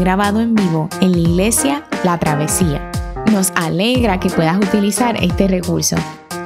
grabado 0.00 0.40
en 0.40 0.54
vivo 0.54 0.88
en 1.00 1.12
la 1.12 1.18
iglesia 1.18 1.84
La 2.04 2.18
Travesía. 2.18 2.90
Nos 3.32 3.52
alegra 3.56 4.20
que 4.20 4.30
puedas 4.30 4.56
utilizar 4.56 5.16
este 5.22 5.48
recurso 5.48 5.96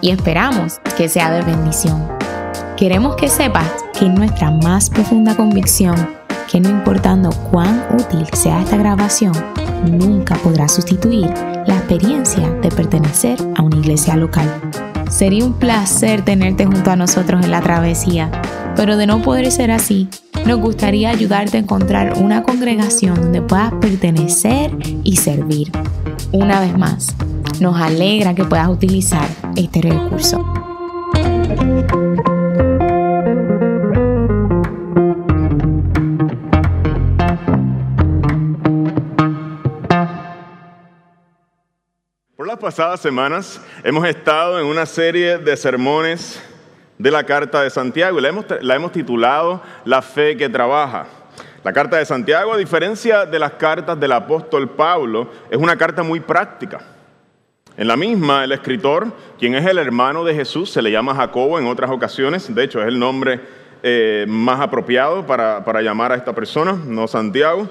y 0.00 0.10
esperamos 0.10 0.80
que 0.96 1.08
sea 1.08 1.30
de 1.30 1.42
bendición. 1.42 2.06
Queremos 2.76 3.16
que 3.16 3.28
sepas 3.28 3.68
que 3.98 4.08
nuestra 4.08 4.50
más 4.50 4.90
profunda 4.90 5.34
convicción 5.34 6.18
que 6.50 6.60
no 6.60 6.70
importando 6.70 7.30
cuán 7.50 7.86
útil 7.92 8.26
sea 8.32 8.62
esta 8.62 8.76
grabación, 8.76 9.32
nunca 9.84 10.34
podrá 10.36 10.66
sustituir 10.66 11.26
la 11.66 11.76
experiencia 11.76 12.48
de 12.62 12.70
pertenecer 12.70 13.38
a 13.56 13.62
una 13.62 13.76
iglesia 13.76 14.16
local. 14.16 14.48
Sería 15.10 15.44
un 15.44 15.54
placer 15.54 16.22
tenerte 16.22 16.66
junto 16.66 16.90
a 16.90 16.96
nosotros 16.96 17.44
en 17.44 17.50
la 17.50 17.60
travesía, 17.60 18.30
pero 18.76 18.96
de 18.96 19.06
no 19.06 19.22
poder 19.22 19.50
ser 19.50 19.70
así, 19.70 20.08
nos 20.46 20.60
gustaría 20.60 21.10
ayudarte 21.10 21.56
a 21.56 21.60
encontrar 21.60 22.14
una 22.18 22.42
congregación 22.42 23.14
donde 23.14 23.42
puedas 23.42 23.72
pertenecer 23.80 24.70
y 25.04 25.16
servir. 25.16 25.72
Una 26.32 26.60
vez 26.60 26.76
más, 26.76 27.14
nos 27.60 27.80
alegra 27.80 28.34
que 28.34 28.44
puedas 28.44 28.68
utilizar 28.68 29.28
este 29.56 29.82
recurso. 29.82 30.44
Las 42.58 42.74
pasadas 42.74 42.98
semanas 42.98 43.60
hemos 43.84 44.04
estado 44.04 44.58
en 44.58 44.66
una 44.66 44.84
serie 44.84 45.38
de 45.38 45.56
sermones 45.56 46.42
de 46.98 47.08
la 47.08 47.22
Carta 47.22 47.62
de 47.62 47.70
Santiago 47.70 48.18
y 48.18 48.22
la 48.22 48.30
hemos, 48.30 48.46
la 48.62 48.74
hemos 48.74 48.90
titulado 48.90 49.62
La 49.84 50.02
fe 50.02 50.36
que 50.36 50.48
trabaja. 50.48 51.06
La 51.62 51.72
Carta 51.72 51.98
de 51.98 52.04
Santiago, 52.04 52.52
a 52.52 52.56
diferencia 52.56 53.26
de 53.26 53.38
las 53.38 53.52
cartas 53.52 54.00
del 54.00 54.10
apóstol 54.10 54.70
Pablo, 54.70 55.30
es 55.48 55.56
una 55.56 55.76
carta 55.76 56.02
muy 56.02 56.18
práctica. 56.18 56.80
En 57.76 57.86
la 57.86 57.96
misma, 57.96 58.42
el 58.42 58.50
escritor, 58.50 59.06
quien 59.38 59.54
es 59.54 59.64
el 59.64 59.78
hermano 59.78 60.24
de 60.24 60.34
Jesús, 60.34 60.68
se 60.68 60.82
le 60.82 60.90
llama 60.90 61.14
Jacobo 61.14 61.60
en 61.60 61.66
otras 61.68 61.92
ocasiones, 61.92 62.52
de 62.52 62.64
hecho 62.64 62.80
es 62.80 62.88
el 62.88 62.98
nombre 62.98 63.40
eh, 63.84 64.26
más 64.28 64.58
apropiado 64.58 65.24
para, 65.24 65.64
para 65.64 65.80
llamar 65.80 66.10
a 66.10 66.16
esta 66.16 66.34
persona, 66.34 66.72
no 66.72 67.06
Santiago, 67.06 67.68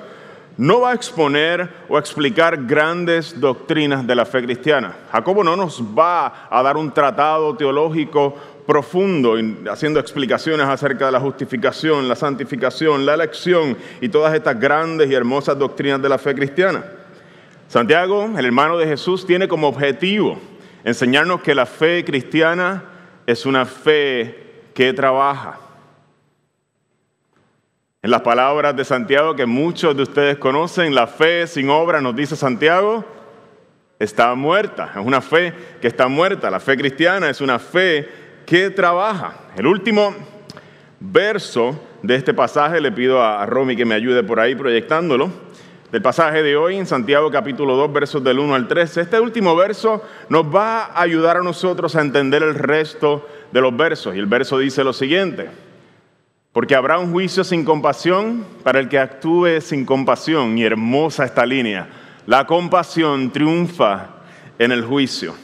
no 0.58 0.82
va 0.82 0.92
a 0.92 0.96
exponer 0.96 1.70
o 1.88 1.98
explicar 2.00 2.66
grandes 2.66 3.40
doctrinas 3.40 4.06
de 4.06 4.16
la 4.16 4.26
fe 4.26 4.44
cristiana. 4.44 4.96
Jacobo 5.12 5.44
no 5.44 5.56
nos 5.56 5.82
va 5.82 6.48
a 6.50 6.64
dar 6.64 6.78
un 6.78 6.92
tratado 6.92 7.56
teológico 7.56 8.36
profundo, 8.66 9.36
haciendo 9.72 10.00
explicaciones 10.00 10.68
acerca 10.68 11.06
de 11.06 11.12
la 11.14 11.20
justificación, 11.20 12.08
la 12.10 12.16
santificación, 12.16 13.06
la 13.06 13.14
elección 13.14 13.78
y 14.02 14.10
todas 14.10 14.34
estas 14.34 14.60
grandes 14.60 15.10
y 15.10 15.14
hermosas 15.14 15.58
doctrinas 15.58 16.02
de 16.02 16.10
la 16.10 16.18
fe 16.18 16.36
cristiana. 16.36 16.84
Santiago, 17.68 18.30
el 18.38 18.46
hermano 18.46 18.78
de 18.78 18.88
Jesús, 18.88 19.26
tiene 19.26 19.48
como 19.48 19.68
objetivo 19.68 20.38
enseñarnos 20.84 21.42
que 21.42 21.56
la 21.56 21.66
fe 21.66 22.04
cristiana 22.04 22.84
es 23.26 23.46
una 23.46 23.66
fe 23.66 24.70
que 24.74 24.92
trabaja. 24.94 25.60
En 28.08 28.12
las 28.12 28.22
palabras 28.22 28.74
de 28.74 28.86
Santiago 28.86 29.36
que 29.36 29.46
muchos 29.46 29.94
de 29.94 30.04
ustedes 30.04 30.38
conocen, 30.38 30.96
la 30.96 31.08
fe 31.08 31.46
sin 31.46 31.70
obra, 31.70 32.00
nos 32.00 32.16
dice 32.16 32.38
Santiago, 32.38 33.04
está 34.00 34.34
muerta. 34.34 34.94
Es 34.96 35.06
una 35.06 35.20
fe 35.20 35.54
que 35.82 35.90
está 35.90 36.08
muerta. 36.08 36.50
La 36.50 36.62
fe 36.62 36.78
cristiana 36.78 37.30
es 37.30 37.42
una 37.42 37.60
fe 37.60 38.08
que 38.46 38.70
trabaja. 38.70 39.34
El 39.58 39.68
último 39.68 40.16
verso 41.02 41.78
de 42.02 42.16
este 42.16 42.34
pasaje, 42.34 42.80
le 42.80 42.94
pido 42.94 43.22
a 43.22 43.46
Romy 43.46 43.76
que 43.76 43.84
me 43.84 43.96
ayude 43.96 44.24
por 44.24 44.40
ahí 44.40 44.56
proyectándolo, 44.56 45.30
del 45.92 46.02
pasaje 46.02 46.44
de 46.44 46.56
hoy 46.56 46.78
en 46.78 46.86
Santiago 46.86 47.30
capítulo 47.30 47.76
2, 47.76 47.92
versos 47.92 48.24
del 48.24 48.40
1 48.40 48.56
al 48.56 48.70
13. 48.70 49.02
Este 49.02 49.20
último 49.20 49.54
verso 49.54 50.02
nos 50.30 50.46
va 50.46 50.86
a 50.86 51.02
ayudar 51.02 51.36
a 51.36 51.44
nosotros 51.44 51.94
a 51.98 52.00
entender 52.00 52.42
el 52.42 52.56
resto 52.56 53.28
de 53.52 53.60
los 53.60 53.76
versos. 53.76 54.16
Y 54.16 54.20
el 54.20 54.28
verso 54.28 54.60
dice 54.60 54.86
lo 54.86 54.94
siguiente, 54.94 55.50
porque 56.58 56.74
habrá 56.74 56.98
un 56.98 57.12
juicio 57.12 57.44
sin 57.44 57.64
compasión 57.64 58.44
para 58.64 58.80
el 58.80 58.90
que 58.90 58.98
actúe 58.98 59.62
sin 59.62 59.86
compasión. 59.86 60.58
Y 60.58 60.64
hermosa 60.64 61.24
esta 61.24 61.46
línea, 61.46 61.88
la 62.26 62.48
compasión 62.48 63.32
triunfa 63.32 64.08
en 64.58 64.72
el 64.72 64.84
juicio. 64.84 65.36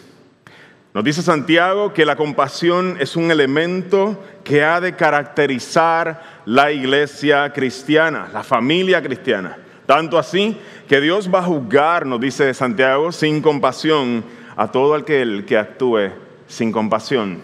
Nos 0.91 1.03
dice 1.03 1.21
Santiago 1.21 1.93
que 1.93 2.03
la 2.03 2.15
compasión 2.15 2.97
es 2.99 3.15
un 3.15 3.29
elemento 3.29 4.23
que 4.43 4.63
ha 4.63 4.81
de 4.81 4.95
caracterizar 4.95 6.41
la 6.45 6.71
iglesia 6.71 7.53
cristiana, 7.53 8.29
la 8.33 8.41
familia 8.41 8.99
cristiana. 9.03 9.59
Tanto 9.85 10.17
así 10.17 10.57
que 10.87 10.99
Dios 10.99 11.29
va 11.31 11.41
a 11.41 11.43
juzgar, 11.43 12.07
nos 12.07 12.21
dice 12.21 12.51
Santiago, 12.55 13.11
sin 13.11 13.39
compasión 13.39 14.25
a 14.55 14.71
todo 14.71 14.95
aquel 14.95 15.45
que 15.45 15.59
actúe 15.59 16.09
sin 16.47 16.71
compasión. 16.71 17.43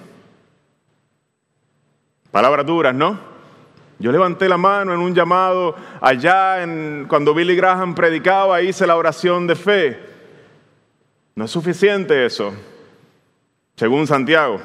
Palabras 2.32 2.66
duras, 2.66 2.96
¿no? 2.96 3.29
Yo 4.00 4.12
levanté 4.14 4.48
la 4.48 4.58
mano 4.58 4.94
en 4.94 5.00
un 5.02 5.14
llamado 5.14 5.76
allá 6.00 6.64
en, 6.64 7.06
cuando 7.10 7.34
Billy 7.34 7.56
Graham 7.56 7.94
predicaba, 7.94 8.62
hice 8.62 8.88
la 8.88 8.96
oración 8.96 9.46
de 9.46 9.56
fe. 9.56 10.00
No 11.36 11.46
es 11.46 11.52
suficiente 11.52 12.26
eso 12.26 12.54
según 13.76 14.08
Santiago. 14.08 14.60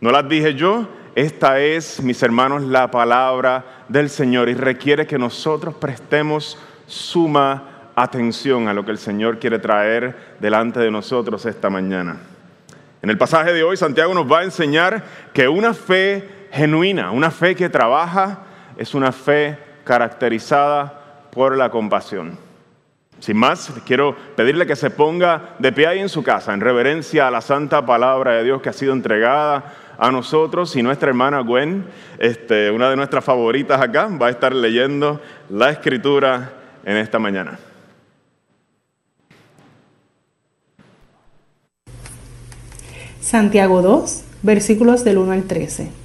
No 0.00 0.10
las 0.10 0.28
dije 0.28 0.54
yo, 0.54 0.88
esta 1.14 1.60
es, 1.60 2.02
mis 2.02 2.20
hermanos, 2.24 2.62
la 2.62 2.90
palabra 2.90 3.84
del 3.88 4.10
Señor 4.10 4.48
y 4.48 4.54
requiere 4.54 5.06
que 5.06 5.18
nosotros 5.18 5.74
prestemos 5.74 6.58
suma 6.86 7.92
atención 7.94 8.66
a 8.66 8.74
lo 8.74 8.84
que 8.84 8.90
el 8.90 8.98
Señor 8.98 9.38
quiere 9.38 9.60
traer 9.60 10.36
delante 10.40 10.80
de 10.80 10.90
nosotros 10.90 11.46
esta 11.46 11.70
mañana. 11.70 12.16
En 13.00 13.10
el 13.10 13.18
pasaje 13.18 13.52
de 13.52 13.62
hoy, 13.62 13.76
Santiago 13.76 14.12
nos 14.12 14.30
va 14.30 14.40
a 14.40 14.44
enseñar 14.44 15.04
que 15.32 15.46
una 15.46 15.72
fe 15.72 16.39
genuina, 16.50 17.10
una 17.10 17.30
fe 17.30 17.54
que 17.54 17.68
trabaja, 17.68 18.40
es 18.76 18.94
una 18.94 19.12
fe 19.12 19.58
caracterizada 19.84 21.28
por 21.30 21.56
la 21.56 21.70
compasión. 21.70 22.38
Sin 23.20 23.36
más, 23.36 23.70
quiero 23.84 24.16
pedirle 24.34 24.66
que 24.66 24.76
se 24.76 24.88
ponga 24.88 25.56
de 25.58 25.72
pie 25.72 25.86
ahí 25.86 25.98
en 25.98 26.08
su 26.08 26.22
casa, 26.22 26.54
en 26.54 26.60
reverencia 26.60 27.28
a 27.28 27.30
la 27.30 27.42
santa 27.42 27.84
palabra 27.84 28.32
de 28.32 28.44
Dios 28.44 28.62
que 28.62 28.70
ha 28.70 28.72
sido 28.72 28.94
entregada 28.94 29.74
a 29.98 30.10
nosotros. 30.10 30.74
Y 30.74 30.82
nuestra 30.82 31.10
hermana 31.10 31.40
Gwen, 31.40 31.84
este, 32.18 32.70
una 32.70 32.88
de 32.88 32.96
nuestras 32.96 33.22
favoritas 33.22 33.80
acá, 33.80 34.08
va 34.08 34.28
a 34.28 34.30
estar 34.30 34.54
leyendo 34.54 35.20
la 35.50 35.70
escritura 35.70 36.52
en 36.82 36.96
esta 36.96 37.18
mañana. 37.18 37.58
Santiago 43.20 43.82
2, 43.82 44.24
versículos 44.42 45.04
del 45.04 45.18
1 45.18 45.32
al 45.32 45.44
13. 45.44 45.99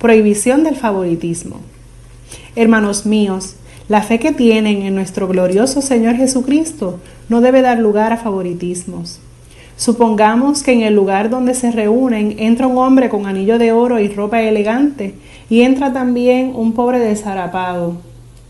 Prohibición 0.00 0.64
del 0.64 0.76
favoritismo. 0.76 1.56
Hermanos 2.56 3.04
míos, 3.04 3.56
la 3.86 4.02
fe 4.02 4.18
que 4.18 4.32
tienen 4.32 4.80
en 4.80 4.94
nuestro 4.94 5.28
glorioso 5.28 5.82
Señor 5.82 6.14
Jesucristo 6.14 6.98
no 7.28 7.42
debe 7.42 7.60
dar 7.60 7.78
lugar 7.78 8.14
a 8.14 8.16
favoritismos. 8.16 9.20
Supongamos 9.76 10.62
que 10.62 10.72
en 10.72 10.80
el 10.80 10.94
lugar 10.94 11.28
donde 11.28 11.52
se 11.52 11.70
reúnen 11.70 12.36
entra 12.38 12.66
un 12.66 12.78
hombre 12.78 13.10
con 13.10 13.26
anillo 13.26 13.58
de 13.58 13.72
oro 13.72 14.00
y 14.00 14.08
ropa 14.08 14.40
elegante 14.40 15.16
y 15.50 15.60
entra 15.60 15.92
también 15.92 16.52
un 16.54 16.72
pobre 16.72 16.98
desarapado. 16.98 17.98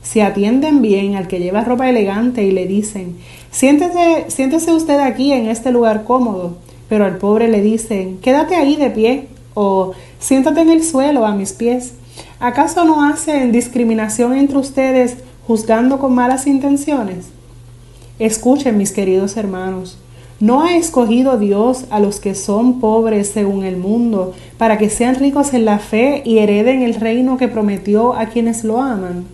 Si 0.03 0.21
atienden 0.21 0.81
bien 0.83 1.17
al 1.17 1.27
que 1.27 1.41
lleva 1.41 1.65
ropa 1.65 1.91
elegante 1.91 2.45
y 2.45 2.53
le 2.53 2.69
dicen, 2.69 3.17
siéntese, 3.51 4.27
siéntese 4.29 4.73
usted 4.73 5.01
aquí 5.01 5.33
en 5.33 5.49
este 5.49 5.73
lugar 5.73 6.05
cómodo, 6.05 6.59
pero 6.89 7.05
al 7.05 7.17
pobre 7.17 7.49
le 7.49 7.61
dicen, 7.61 8.19
quédate 8.19 8.55
ahí 8.55 8.77
de 8.77 8.91
pie 8.91 9.27
o 9.55 9.95
siéntate 10.21 10.61
en 10.61 10.71
el 10.71 10.85
suelo 10.85 11.27
a 11.27 11.35
mis 11.35 11.53
pies. 11.53 11.95
¿Acaso 12.39 12.85
no 12.85 13.05
hacen 13.05 13.51
discriminación 13.51 14.37
entre 14.37 14.59
ustedes 14.59 15.17
juzgando 15.47 15.99
con 15.99 16.15
malas 16.15 16.47
intenciones? 16.47 17.27
Escuchen, 18.19 18.77
mis 18.79 18.93
queridos 18.93 19.37
hermanos, 19.37 19.99
¿no 20.39 20.63
ha 20.63 20.77
escogido 20.77 21.39
Dios 21.39 21.87
a 21.91 22.01
los 22.01 22.21
que 22.21 22.35
son 22.35 22.79
pobres 22.79 23.31
según 23.31 23.65
el 23.65 23.77
mundo 23.77 24.35
para 24.59 24.79
que 24.79 24.91
sean 24.91 25.15
ricos 25.17 25.55
en 25.55 25.65
la 25.65 25.79
fe 25.79 26.23
y 26.25 26.39
hereden 26.39 26.83
el 26.83 26.95
reino 26.95 27.39
que 27.39 27.49
prometió 27.49 28.15
a 28.15 28.27
quienes 28.27 28.63
lo 28.63 28.81
aman? 28.81 29.25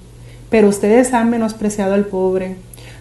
Pero 0.50 0.68
ustedes 0.68 1.12
han 1.12 1.30
menospreciado 1.30 1.94
al 1.94 2.06
pobre. 2.06 2.56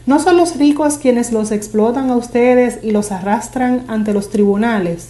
¿No 0.07 0.19
son 0.19 0.37
los 0.37 0.57
ricos 0.57 0.97
quienes 0.97 1.31
los 1.31 1.51
explotan 1.51 2.09
a 2.09 2.15
ustedes 2.15 2.79
y 2.83 2.91
los 2.91 3.11
arrastran 3.11 3.85
ante 3.87 4.13
los 4.13 4.29
tribunales? 4.29 5.09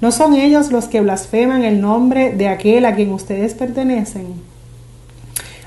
¿No 0.00 0.12
son 0.12 0.34
ellos 0.34 0.70
los 0.70 0.86
que 0.86 1.00
blasfeman 1.00 1.64
el 1.64 1.80
nombre 1.80 2.32
de 2.32 2.48
aquel 2.48 2.84
a 2.84 2.94
quien 2.94 3.12
ustedes 3.12 3.54
pertenecen? 3.54 4.26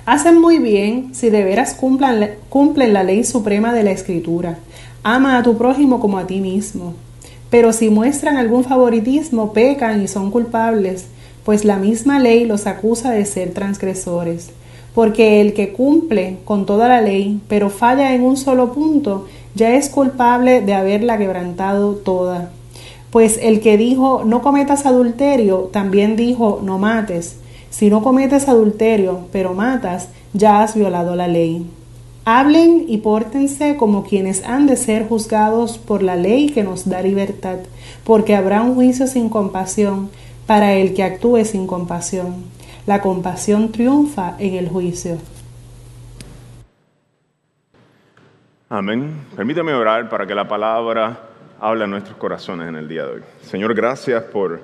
Hacen 0.05 0.39
muy 0.39 0.59
bien 0.59 1.15
si 1.15 1.29
de 1.29 1.43
veras 1.43 1.75
cumplen 1.75 2.93
la 2.93 3.03
ley 3.03 3.23
suprema 3.23 3.73
de 3.73 3.83
la 3.83 3.91
Escritura. 3.91 4.59
Ama 5.03 5.37
a 5.37 5.43
tu 5.43 5.57
prójimo 5.57 5.99
como 5.99 6.19
a 6.19 6.27
ti 6.27 6.41
mismo. 6.41 6.93
Pero 7.49 7.73
si 7.73 7.89
muestran 7.89 8.37
algún 8.37 8.63
favoritismo, 8.63 9.53
pecan 9.53 10.03
y 10.03 10.07
son 10.07 10.29
culpables, 10.29 11.05
pues 11.43 11.65
la 11.65 11.77
misma 11.77 12.19
ley 12.19 12.45
los 12.45 12.67
acusa 12.67 13.11
de 13.11 13.25
ser 13.25 13.53
transgresores. 13.53 14.51
porque 14.93 15.39
el 15.39 15.53
que 15.53 15.71
cumple 15.71 16.37
con 16.45 16.65
toda 16.65 16.87
la 16.87 17.01
ley, 17.01 17.39
pero 17.47 17.69
falla 17.69 18.13
en 18.13 18.23
un 18.23 18.37
solo 18.37 18.73
punto, 18.73 19.27
ya 19.55 19.75
es 19.75 19.87
culpable 19.87 20.61
de 20.61 20.73
haberla 20.73 21.17
quebrantado 21.17 21.93
toda. 21.93 22.51
Pues 23.11 23.39
el 23.41 23.59
que 23.59 23.77
dijo 23.77 24.23
no 24.25 24.41
cometas 24.41 24.85
adulterio, 24.85 25.69
también 25.71 26.15
dijo 26.15 26.59
no 26.63 26.77
mates. 26.77 27.37
Si 27.69 27.89
no 27.89 28.01
cometes 28.01 28.47
adulterio, 28.47 29.27
pero 29.31 29.53
matas, 29.53 30.09
ya 30.33 30.61
has 30.61 30.75
violado 30.75 31.15
la 31.15 31.27
ley. 31.27 31.69
Hablen 32.25 32.85
y 32.87 32.97
pórtense 32.97 33.75
como 33.77 34.03
quienes 34.03 34.45
han 34.45 34.67
de 34.67 34.75
ser 34.75 35.07
juzgados 35.07 35.77
por 35.77 36.03
la 36.03 36.15
ley 36.15 36.49
que 36.49 36.63
nos 36.63 36.87
da 36.87 37.01
libertad, 37.01 37.59
porque 38.03 38.35
habrá 38.35 38.61
un 38.61 38.75
juicio 38.75 39.07
sin 39.07 39.29
compasión 39.29 40.09
para 40.45 40.73
el 40.73 40.93
que 40.93 41.03
actúe 41.03 41.45
sin 41.45 41.65
compasión. 41.65 42.45
La 42.85 43.01
compasión 43.01 43.71
triunfa 43.71 44.35
en 44.39 44.55
el 44.55 44.69
juicio. 44.69 45.17
Amén. 48.67 49.25
Permítame 49.35 49.73
orar 49.73 50.09
para 50.09 50.27
que 50.27 50.35
la 50.35 50.47
palabra 50.47 51.28
hable 51.59 51.83
a 51.83 51.87
nuestros 51.87 52.17
corazones 52.17 52.67
en 52.67 52.75
el 52.75 52.87
día 52.87 53.05
de 53.05 53.13
hoy. 53.13 53.21
Señor, 53.41 53.73
gracias 53.73 54.23
por, 54.23 54.61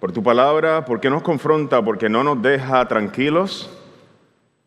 por 0.00 0.12
tu 0.12 0.22
palabra, 0.22 0.84
porque 0.84 1.10
nos 1.10 1.22
confronta, 1.22 1.82
porque 1.82 2.08
no 2.08 2.22
nos 2.22 2.40
deja 2.42 2.86
tranquilos, 2.86 3.70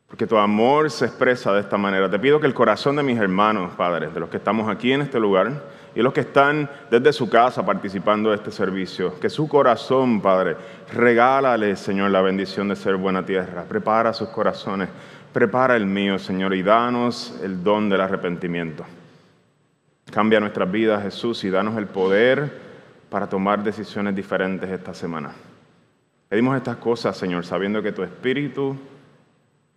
porque 0.08 0.28
tu 0.28 0.38
amor 0.38 0.92
se 0.92 1.06
expresa 1.06 1.54
de 1.54 1.62
esta 1.62 1.78
manera. 1.78 2.10
Te 2.10 2.20
pido 2.20 2.40
que 2.40 2.48
el 2.48 2.54
corazón 2.54 2.96
de 2.98 3.04
mis 3.04 3.18
hermanos, 3.18 3.72
padres, 3.78 4.14
de 4.14 4.20
los 4.20 4.30
que 4.30 4.38
estamos 4.38 4.70
aquí 4.70 4.92
en 4.92 5.02
este 5.02 5.20
lugar 5.20 5.64
y 5.96 6.02
los 6.02 6.14
que 6.14 6.22
están 6.22 6.70
desde 6.90 7.14
su 7.14 7.30
casa 7.30 7.66
participando 7.66 8.30
de 8.30 8.38
este 8.38 8.52
servicio, 8.52 9.20
que 9.20 9.30
su 9.30 9.48
corazón, 9.48 10.22
Padre, 10.22 10.56
regálale, 10.94 11.76
Señor, 11.76 12.12
la 12.12 12.22
bendición 12.22 12.70
de 12.70 12.76
ser 12.76 12.96
buena 12.96 13.26
tierra. 13.26 13.64
Prepara 13.68 14.14
sus 14.14 14.30
corazones, 14.30 14.90
prepara 15.34 15.76
el 15.76 15.86
mío, 15.86 16.18
Señor, 16.18 16.54
y 16.54 16.64
danos 16.64 17.40
el 17.44 17.64
don 17.64 17.90
del 17.90 18.02
arrepentimiento. 18.02 18.86
Cambia 20.12 20.40
nuestras 20.40 20.72
vidas, 20.72 21.04
Jesús, 21.04 21.44
y 21.44 21.50
danos 21.50 21.78
el 21.78 21.88
poder 21.88 22.52
para 23.10 23.28
tomar 23.28 23.64
decisiones 23.64 24.16
diferentes 24.16 24.70
esta 24.70 24.94
semana. 24.94 25.32
Pedimos 26.30 26.56
estas 26.56 26.78
cosas, 26.78 27.18
Señor, 27.18 27.46
sabiendo 27.46 27.82
que 27.82 27.92
tu 27.92 28.04
Espíritu 28.04 28.78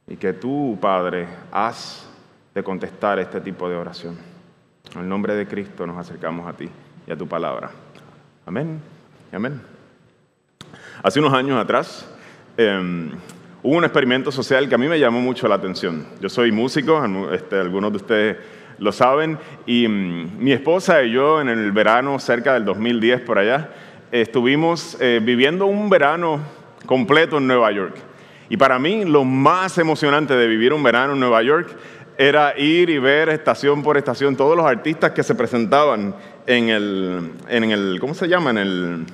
y 0.07 0.17
que 0.17 0.33
tú, 0.33 0.79
Padre, 0.81 1.27
has 1.51 2.09
de 2.55 2.63
contestar 2.63 3.19
este 3.19 3.41
tipo 3.41 3.69
de 3.69 3.77
oración. 3.77 4.17
En 4.95 5.01
el 5.01 5.09
nombre 5.09 5.35
de 5.35 5.47
Cristo 5.47 5.87
nos 5.87 5.97
acercamos 5.99 6.47
a 6.47 6.53
ti 6.53 6.69
y 7.07 7.11
a 7.11 7.17
tu 7.17 7.27
palabra. 7.27 7.71
Amén 8.47 8.95
amén. 9.35 9.61
Hace 11.03 11.21
unos 11.21 11.33
años 11.33 11.59
atrás 11.59 12.09
em, 12.57 13.11
hubo 13.63 13.77
un 13.77 13.85
experimento 13.85 14.31
social 14.31 14.69
que 14.69 14.75
a 14.75 14.79
mí 14.79 14.89
me 14.89 14.99
llamó 14.99 15.21
mucho 15.21 15.49
la 15.49 15.57
atención. 15.57 16.07
Yo 16.21 16.29
soy 16.29 16.53
músico, 16.53 17.33
este, 17.33 17.59
algunos 17.59 17.91
de 17.93 17.97
ustedes 17.97 18.37
lo 18.79 18.93
saben, 18.93 19.39
y 19.67 19.89
mm, 19.89 20.39
mi 20.39 20.53
esposa 20.53 21.03
y 21.03 21.13
yo 21.13 21.41
en 21.41 21.49
el 21.49 21.73
verano, 21.73 22.19
cerca 22.19 22.55
del 22.55 22.65
2010 22.65 23.21
por 23.23 23.39
allá, 23.39 23.71
estuvimos 24.13 24.97
eh, 25.01 25.21
viviendo 25.23 25.67
un 25.67 25.91
verano 25.91 26.41
completo 26.87 27.39
en 27.39 27.47
Nueva 27.47 27.73
York. 27.73 27.97
Y 28.49 28.57
para 28.57 28.79
mí 28.79 29.05
lo 29.05 29.25
más 29.25 29.79
emocionante 29.79 30.35
de 30.35 30.47
vivir 30.47 30.73
un 30.73 30.83
verano 30.83 31.15
en 31.15 31.21
Nueva 31.21 31.43
York 31.43 31.75
era 32.17 32.57
ir 32.59 32.91
y 32.91 32.99
ver 32.99 33.29
estación 33.29 33.83
por 33.83 33.97
estación 33.97 34.37
todos 34.37 34.57
los 34.57 34.67
artistas 34.67 35.11
que 35.11 35.23
se 35.23 35.35
presentaban 35.35 36.15
en 36.47 36.69
el, 36.69 37.33
en 37.49 37.71
el 37.71 37.99
¿cómo 38.01 38.15
se 38.15 38.29
llama? 38.29 38.51
En, 38.51 38.59
el, 38.59 39.07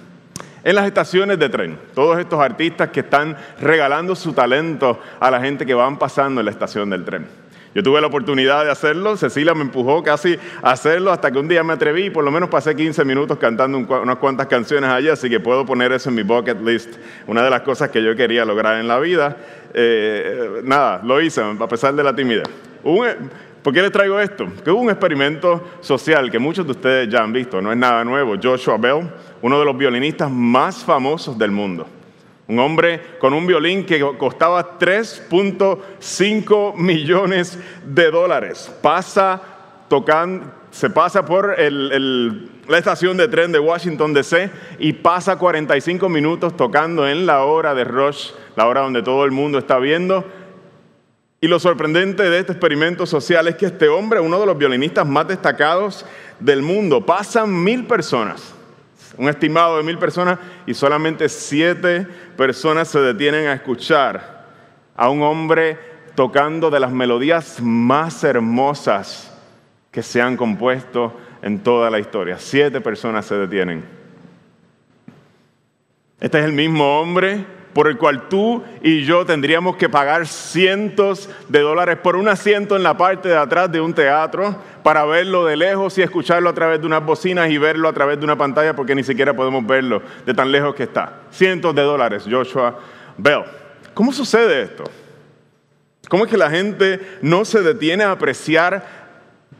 en 0.64 0.74
las 0.74 0.86
estaciones 0.86 1.38
de 1.38 1.48
tren. 1.48 1.78
Todos 1.94 2.18
estos 2.18 2.40
artistas 2.40 2.90
que 2.90 3.00
están 3.00 3.36
regalando 3.60 4.14
su 4.14 4.32
talento 4.32 5.00
a 5.18 5.30
la 5.30 5.40
gente 5.40 5.64
que 5.64 5.74
van 5.74 5.98
pasando 5.98 6.40
en 6.40 6.44
la 6.44 6.50
estación 6.50 6.90
del 6.90 7.04
tren. 7.04 7.39
Yo 7.72 7.84
tuve 7.84 8.00
la 8.00 8.08
oportunidad 8.08 8.64
de 8.64 8.70
hacerlo, 8.70 9.16
Cecilia 9.16 9.54
me 9.54 9.62
empujó 9.62 10.02
casi 10.02 10.36
a 10.60 10.72
hacerlo 10.72 11.12
hasta 11.12 11.30
que 11.30 11.38
un 11.38 11.46
día 11.46 11.62
me 11.62 11.72
atreví 11.72 12.06
y 12.06 12.10
por 12.10 12.24
lo 12.24 12.32
menos 12.32 12.48
pasé 12.48 12.74
15 12.74 13.04
minutos 13.04 13.38
cantando 13.38 13.78
unas 13.78 14.16
cuantas 14.16 14.48
canciones 14.48 14.90
allí, 14.90 15.08
así 15.08 15.30
que 15.30 15.38
puedo 15.38 15.64
poner 15.64 15.92
eso 15.92 16.08
en 16.08 16.16
mi 16.16 16.24
bucket 16.24 16.60
list, 16.62 16.96
una 17.28 17.44
de 17.44 17.50
las 17.50 17.60
cosas 17.60 17.90
que 17.90 18.02
yo 18.02 18.16
quería 18.16 18.44
lograr 18.44 18.80
en 18.80 18.88
la 18.88 18.98
vida. 18.98 19.36
Eh, 19.72 20.62
nada, 20.64 21.00
lo 21.04 21.20
hice 21.20 21.42
a 21.42 21.68
pesar 21.68 21.94
de 21.94 22.02
la 22.02 22.14
timidez. 22.14 22.48
¿Por 23.62 23.74
qué 23.74 23.82
les 23.82 23.92
traigo 23.92 24.18
esto? 24.18 24.48
Que 24.64 24.70
hubo 24.70 24.80
un 24.80 24.90
experimento 24.90 25.62
social 25.80 26.28
que 26.28 26.38
muchos 26.40 26.64
de 26.64 26.72
ustedes 26.72 27.08
ya 27.08 27.22
han 27.22 27.32
visto, 27.32 27.60
no 27.62 27.70
es 27.70 27.78
nada 27.78 28.02
nuevo. 28.04 28.34
Joshua 28.42 28.78
Bell, 28.78 29.08
uno 29.42 29.58
de 29.60 29.64
los 29.64 29.76
violinistas 29.76 30.28
más 30.30 30.82
famosos 30.82 31.38
del 31.38 31.52
mundo. 31.52 31.86
Un 32.50 32.58
hombre 32.58 33.00
con 33.20 33.32
un 33.32 33.46
violín 33.46 33.86
que 33.86 34.00
costaba 34.18 34.76
3.5 34.76 36.74
millones 36.74 37.56
de 37.86 38.10
dólares. 38.10 38.74
Pasa 38.82 39.40
tocando, 39.86 40.52
se 40.72 40.90
pasa 40.90 41.24
por 41.24 41.56
la 41.56 42.76
estación 42.78 43.16
de 43.16 43.28
tren 43.28 43.52
de 43.52 43.60
Washington 43.60 44.12
DC 44.12 44.50
y 44.80 44.94
pasa 44.94 45.36
45 45.36 46.08
minutos 46.08 46.56
tocando 46.56 47.06
en 47.06 47.24
la 47.24 47.44
hora 47.44 47.72
de 47.72 47.84
rush, 47.84 48.32
la 48.56 48.66
hora 48.66 48.80
donde 48.80 49.04
todo 49.04 49.24
el 49.24 49.30
mundo 49.30 49.56
está 49.56 49.78
viendo. 49.78 50.24
Y 51.40 51.46
lo 51.46 51.60
sorprendente 51.60 52.28
de 52.28 52.40
este 52.40 52.50
experimento 52.50 53.06
social 53.06 53.46
es 53.46 53.54
que 53.54 53.66
este 53.66 53.86
hombre, 53.88 54.18
uno 54.18 54.40
de 54.40 54.46
los 54.46 54.58
violinistas 54.58 55.06
más 55.06 55.28
destacados 55.28 56.04
del 56.40 56.62
mundo, 56.62 57.06
pasan 57.06 57.62
mil 57.62 57.86
personas 57.86 58.56
un 59.20 59.28
estimado 59.28 59.76
de 59.76 59.82
mil 59.82 59.98
personas 59.98 60.38
y 60.64 60.72
solamente 60.72 61.28
siete 61.28 62.06
personas 62.38 62.88
se 62.88 63.00
detienen 63.00 63.48
a 63.48 63.52
escuchar 63.52 64.46
a 64.96 65.10
un 65.10 65.22
hombre 65.22 65.78
tocando 66.14 66.70
de 66.70 66.80
las 66.80 66.90
melodías 66.90 67.60
más 67.60 68.24
hermosas 68.24 69.30
que 69.90 70.02
se 70.02 70.22
han 70.22 70.38
compuesto 70.38 71.20
en 71.42 71.58
toda 71.58 71.90
la 71.90 71.98
historia. 71.98 72.38
Siete 72.38 72.80
personas 72.80 73.26
se 73.26 73.34
detienen. 73.34 73.84
Este 76.18 76.38
es 76.38 76.44
el 76.46 76.54
mismo 76.54 76.98
hombre 76.98 77.44
por 77.72 77.86
el 77.86 77.96
cual 77.96 78.28
tú 78.28 78.62
y 78.82 79.04
yo 79.04 79.24
tendríamos 79.24 79.76
que 79.76 79.88
pagar 79.88 80.26
cientos 80.26 81.28
de 81.48 81.60
dólares 81.60 81.98
por 82.02 82.16
un 82.16 82.28
asiento 82.28 82.76
en 82.76 82.82
la 82.82 82.96
parte 82.96 83.28
de 83.28 83.36
atrás 83.36 83.70
de 83.70 83.80
un 83.80 83.94
teatro 83.94 84.56
para 84.82 85.04
verlo 85.04 85.44
de 85.44 85.56
lejos 85.56 85.96
y 85.98 86.02
escucharlo 86.02 86.50
a 86.50 86.54
través 86.54 86.80
de 86.80 86.86
unas 86.86 87.04
bocinas 87.04 87.50
y 87.50 87.58
verlo 87.58 87.88
a 87.88 87.92
través 87.92 88.18
de 88.18 88.24
una 88.24 88.36
pantalla 88.36 88.74
porque 88.74 88.94
ni 88.94 89.04
siquiera 89.04 89.34
podemos 89.34 89.64
verlo 89.66 90.02
de 90.26 90.34
tan 90.34 90.50
lejos 90.50 90.74
que 90.74 90.84
está. 90.84 91.20
Cientos 91.30 91.74
de 91.74 91.82
dólares, 91.82 92.24
Joshua 92.28 92.78
Bell. 93.16 93.44
¿Cómo 93.94 94.12
sucede 94.12 94.62
esto? 94.62 94.84
¿Cómo 96.08 96.24
es 96.24 96.30
que 96.30 96.36
la 96.36 96.50
gente 96.50 97.18
no 97.22 97.44
se 97.44 97.62
detiene 97.62 98.02
a 98.02 98.12
apreciar 98.12 98.84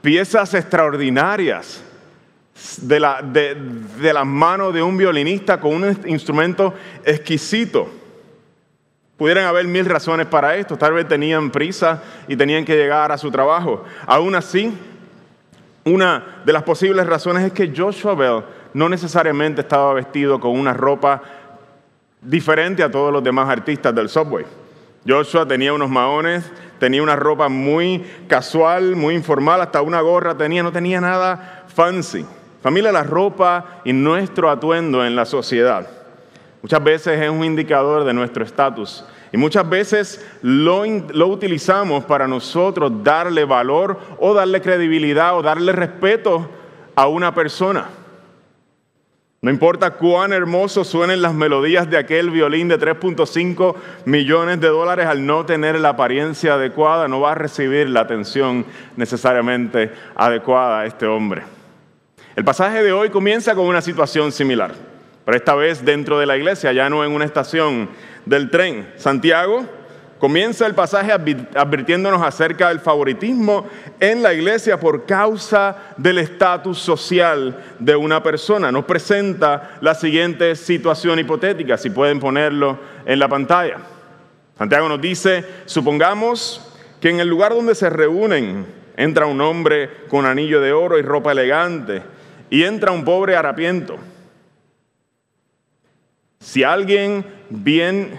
piezas 0.02 0.52
extraordinarias 0.54 1.84
de, 2.78 2.98
la, 2.98 3.22
de, 3.22 3.56
de 4.00 4.12
las 4.12 4.26
manos 4.26 4.74
de 4.74 4.82
un 4.82 4.96
violinista 4.96 5.60
con 5.60 5.74
un 5.74 5.98
instrumento 6.06 6.74
exquisito? 7.04 7.99
Pudieran 9.20 9.44
haber 9.44 9.66
mil 9.66 9.84
razones 9.84 10.26
para 10.28 10.56
esto, 10.56 10.78
tal 10.78 10.94
vez 10.94 11.06
tenían 11.06 11.50
prisa 11.50 12.02
y 12.26 12.36
tenían 12.36 12.64
que 12.64 12.74
llegar 12.74 13.12
a 13.12 13.18
su 13.18 13.30
trabajo. 13.30 13.84
Aún 14.06 14.34
así, 14.34 14.72
una 15.84 16.40
de 16.42 16.50
las 16.54 16.62
posibles 16.62 17.06
razones 17.06 17.44
es 17.44 17.52
que 17.52 17.70
Joshua 17.76 18.14
Bell 18.14 18.42
no 18.72 18.88
necesariamente 18.88 19.60
estaba 19.60 19.92
vestido 19.92 20.40
con 20.40 20.58
una 20.58 20.72
ropa 20.72 21.20
diferente 22.22 22.82
a 22.82 22.90
todos 22.90 23.12
los 23.12 23.22
demás 23.22 23.50
artistas 23.50 23.94
del 23.94 24.08
subway. 24.08 24.46
Joshua 25.06 25.46
tenía 25.46 25.74
unos 25.74 25.90
maones, 25.90 26.50
tenía 26.78 27.02
una 27.02 27.14
ropa 27.14 27.50
muy 27.50 28.02
casual, 28.26 28.96
muy 28.96 29.14
informal, 29.14 29.60
hasta 29.60 29.82
una 29.82 30.00
gorra 30.00 30.34
tenía, 30.34 30.62
no 30.62 30.72
tenía 30.72 30.98
nada 30.98 31.66
fancy. 31.66 32.24
Familia, 32.62 32.90
la 32.90 33.02
ropa 33.02 33.82
y 33.84 33.92
nuestro 33.92 34.50
atuendo 34.50 35.04
en 35.04 35.14
la 35.14 35.26
sociedad 35.26 35.99
muchas 36.62 36.82
veces 36.82 37.20
es 37.20 37.30
un 37.30 37.44
indicador 37.44 38.04
de 38.04 38.12
nuestro 38.12 38.44
estatus 38.44 39.04
y 39.32 39.36
muchas 39.36 39.68
veces 39.68 40.26
lo, 40.42 40.82
utilizamos 41.26 42.04
para 42.04 42.26
nosotros 42.26 42.92
darle 43.04 43.44
valor 43.44 43.98
o 44.18 44.34
darle 44.34 44.60
credibilidad 44.60 45.36
o 45.36 45.42
darle 45.42 45.72
respeto 45.72 46.48
a 46.96 47.06
una 47.06 47.32
persona. 47.32 47.86
No 49.42 49.50
importa 49.50 49.92
cuán 49.92 50.34
hermoso 50.34 50.84
suenen 50.84 51.22
las 51.22 51.32
melodías 51.32 51.88
de 51.88 51.96
aquel 51.96 52.28
violín 52.30 52.68
de 52.68 52.78
3.5 52.78 53.74
millones 54.04 54.60
de 54.60 54.68
dólares, 54.68 55.06
al 55.06 55.24
no 55.24 55.46
tener 55.46 55.80
la 55.80 55.90
apariencia 55.90 56.54
adecuada, 56.54 57.08
no 57.08 57.20
va 57.20 57.32
a 57.32 57.36
recibir 57.36 57.88
la 57.88 58.00
atención 58.00 58.66
necesariamente 58.96 59.92
adecuada 60.14 60.80
a 60.80 60.86
este 60.86 61.06
hombre. 61.06 61.42
El 62.36 62.44
pasaje 62.44 62.82
de 62.82 62.92
hoy 62.92 63.08
comienza 63.08 63.54
con 63.54 63.64
una 63.64 63.80
situación 63.80 64.30
similar, 64.30 64.72
pero 65.30 65.38
esta 65.38 65.54
vez 65.54 65.84
dentro 65.84 66.18
de 66.18 66.26
la 66.26 66.36
iglesia, 66.36 66.72
ya 66.72 66.90
no 66.90 67.04
en 67.04 67.12
una 67.12 67.24
estación 67.24 67.88
del 68.26 68.50
tren. 68.50 68.92
Santiago 68.96 69.64
comienza 70.18 70.66
el 70.66 70.74
pasaje 70.74 71.12
advirtiéndonos 71.12 72.20
acerca 72.20 72.68
del 72.68 72.80
favoritismo 72.80 73.68
en 74.00 74.24
la 74.24 74.34
iglesia 74.34 74.80
por 74.80 75.06
causa 75.06 75.94
del 75.96 76.18
estatus 76.18 76.80
social 76.80 77.62
de 77.78 77.94
una 77.94 78.20
persona. 78.20 78.72
Nos 78.72 78.86
presenta 78.86 79.78
la 79.80 79.94
siguiente 79.94 80.56
situación 80.56 81.20
hipotética, 81.20 81.78
si 81.78 81.90
pueden 81.90 82.18
ponerlo 82.18 82.80
en 83.06 83.20
la 83.20 83.28
pantalla. 83.28 83.76
Santiago 84.58 84.88
nos 84.88 85.00
dice, 85.00 85.44
supongamos 85.64 86.74
que 87.00 87.08
en 87.08 87.20
el 87.20 87.28
lugar 87.28 87.54
donde 87.54 87.76
se 87.76 87.88
reúnen 87.88 88.66
entra 88.96 89.26
un 89.26 89.40
hombre 89.40 89.90
con 90.08 90.26
anillo 90.26 90.60
de 90.60 90.72
oro 90.72 90.98
y 90.98 91.02
ropa 91.02 91.30
elegante 91.30 92.02
y 92.50 92.64
entra 92.64 92.90
un 92.90 93.04
pobre 93.04 93.36
harapiento. 93.36 93.96
Si 96.40 96.64
alguien 96.64 97.24
bien, 97.50 98.18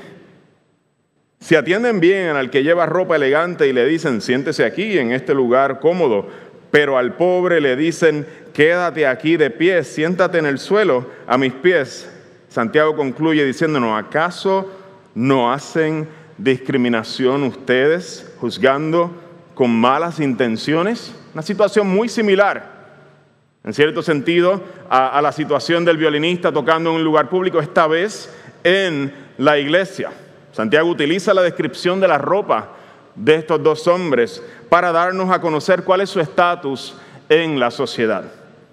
si 1.39 1.55
atienden 1.55 1.99
bien 1.99 2.35
al 2.35 2.51
que 2.51 2.63
lleva 2.63 2.85
ropa 2.85 3.15
elegante 3.15 3.67
y 3.67 3.73
le 3.73 3.85
dicen, 3.85 4.21
siéntese 4.21 4.63
aquí 4.63 4.97
en 4.97 5.11
este 5.11 5.33
lugar 5.33 5.79
cómodo, 5.79 6.27
pero 6.69 6.97
al 6.97 7.15
pobre 7.15 7.59
le 7.59 7.75
dicen, 7.75 8.25
quédate 8.53 9.07
aquí 9.07 9.37
de 9.37 9.49
pie, 9.49 9.83
siéntate 9.83 10.37
en 10.37 10.45
el 10.45 10.59
suelo 10.59 11.07
a 11.27 11.37
mis 11.37 11.51
pies. 11.51 12.09
Santiago 12.47 12.95
concluye 12.95 13.43
diciéndonos, 13.43 14.01
¿acaso 14.01 14.71
no 15.15 15.51
hacen 15.51 16.07
discriminación 16.37 17.43
ustedes 17.43 18.31
juzgando 18.39 19.11
con 19.55 19.71
malas 19.71 20.19
intenciones? 20.19 21.13
Una 21.33 21.41
situación 21.41 21.87
muy 21.87 22.07
similar, 22.07 22.80
en 23.63 23.73
cierto 23.73 24.01
sentido, 24.01 24.61
a, 24.89 25.21
la 25.21 25.31
situación 25.31 25.85
del 25.85 25.97
violinista 25.97 26.51
tocando 26.51 26.89
en 26.89 26.95
un 26.97 27.03
lugar 27.03 27.29
público, 27.29 27.59
esta 27.59 27.87
vez 27.87 28.33
en 28.63 29.13
la 29.37 29.59
iglesia. 29.59 30.11
Santiago 30.51 30.89
utiliza 30.89 31.33
la 31.33 31.43
descripción 31.43 31.99
de 31.99 32.07
la 32.07 32.17
ropa 32.17 32.69
de 33.15 33.35
estos 33.35 33.61
dos 33.61 33.87
hombres 33.87 34.43
para 34.69 34.91
darnos 34.91 35.29
a 35.29 35.39
conocer 35.39 35.83
cuál 35.83 36.01
es 36.01 36.09
su 36.09 36.19
estatus 36.19 36.95
en 37.29 37.59
la 37.59 37.69
sociedad. 37.69 38.23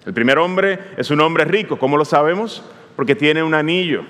El 0.05 0.13
primer 0.13 0.39
hombre 0.39 0.79
es 0.97 1.11
un 1.11 1.21
hombre 1.21 1.45
rico, 1.45 1.77
¿cómo 1.77 1.95
lo 1.95 2.05
sabemos? 2.05 2.63
Porque 2.95 3.15
tiene 3.15 3.43
un 3.43 3.53
anillo, 3.53 4.03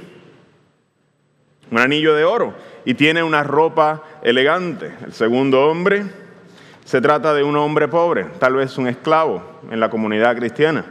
un 1.72 1.78
anillo 1.78 2.16
de 2.16 2.24
oro, 2.24 2.54
y 2.86 2.94
tiene 2.94 3.22
una 3.22 3.44
ropa 3.44 4.04
elegante. 4.24 4.94
El 5.04 5.14
segundo 5.14 5.68
hombre 5.68 6.06
se 6.90 7.02
trata 7.02 7.36
de 7.36 7.44
un 7.44 7.56
hombre 7.56 7.88
pobre, 7.88 8.26
tal 8.40 8.56
vez 8.56 8.76
un 8.80 8.88
esclavo 8.88 9.44
en 9.70 9.80
la 9.80 9.92
comunidad 9.92 10.36
cristiana. 10.36 10.86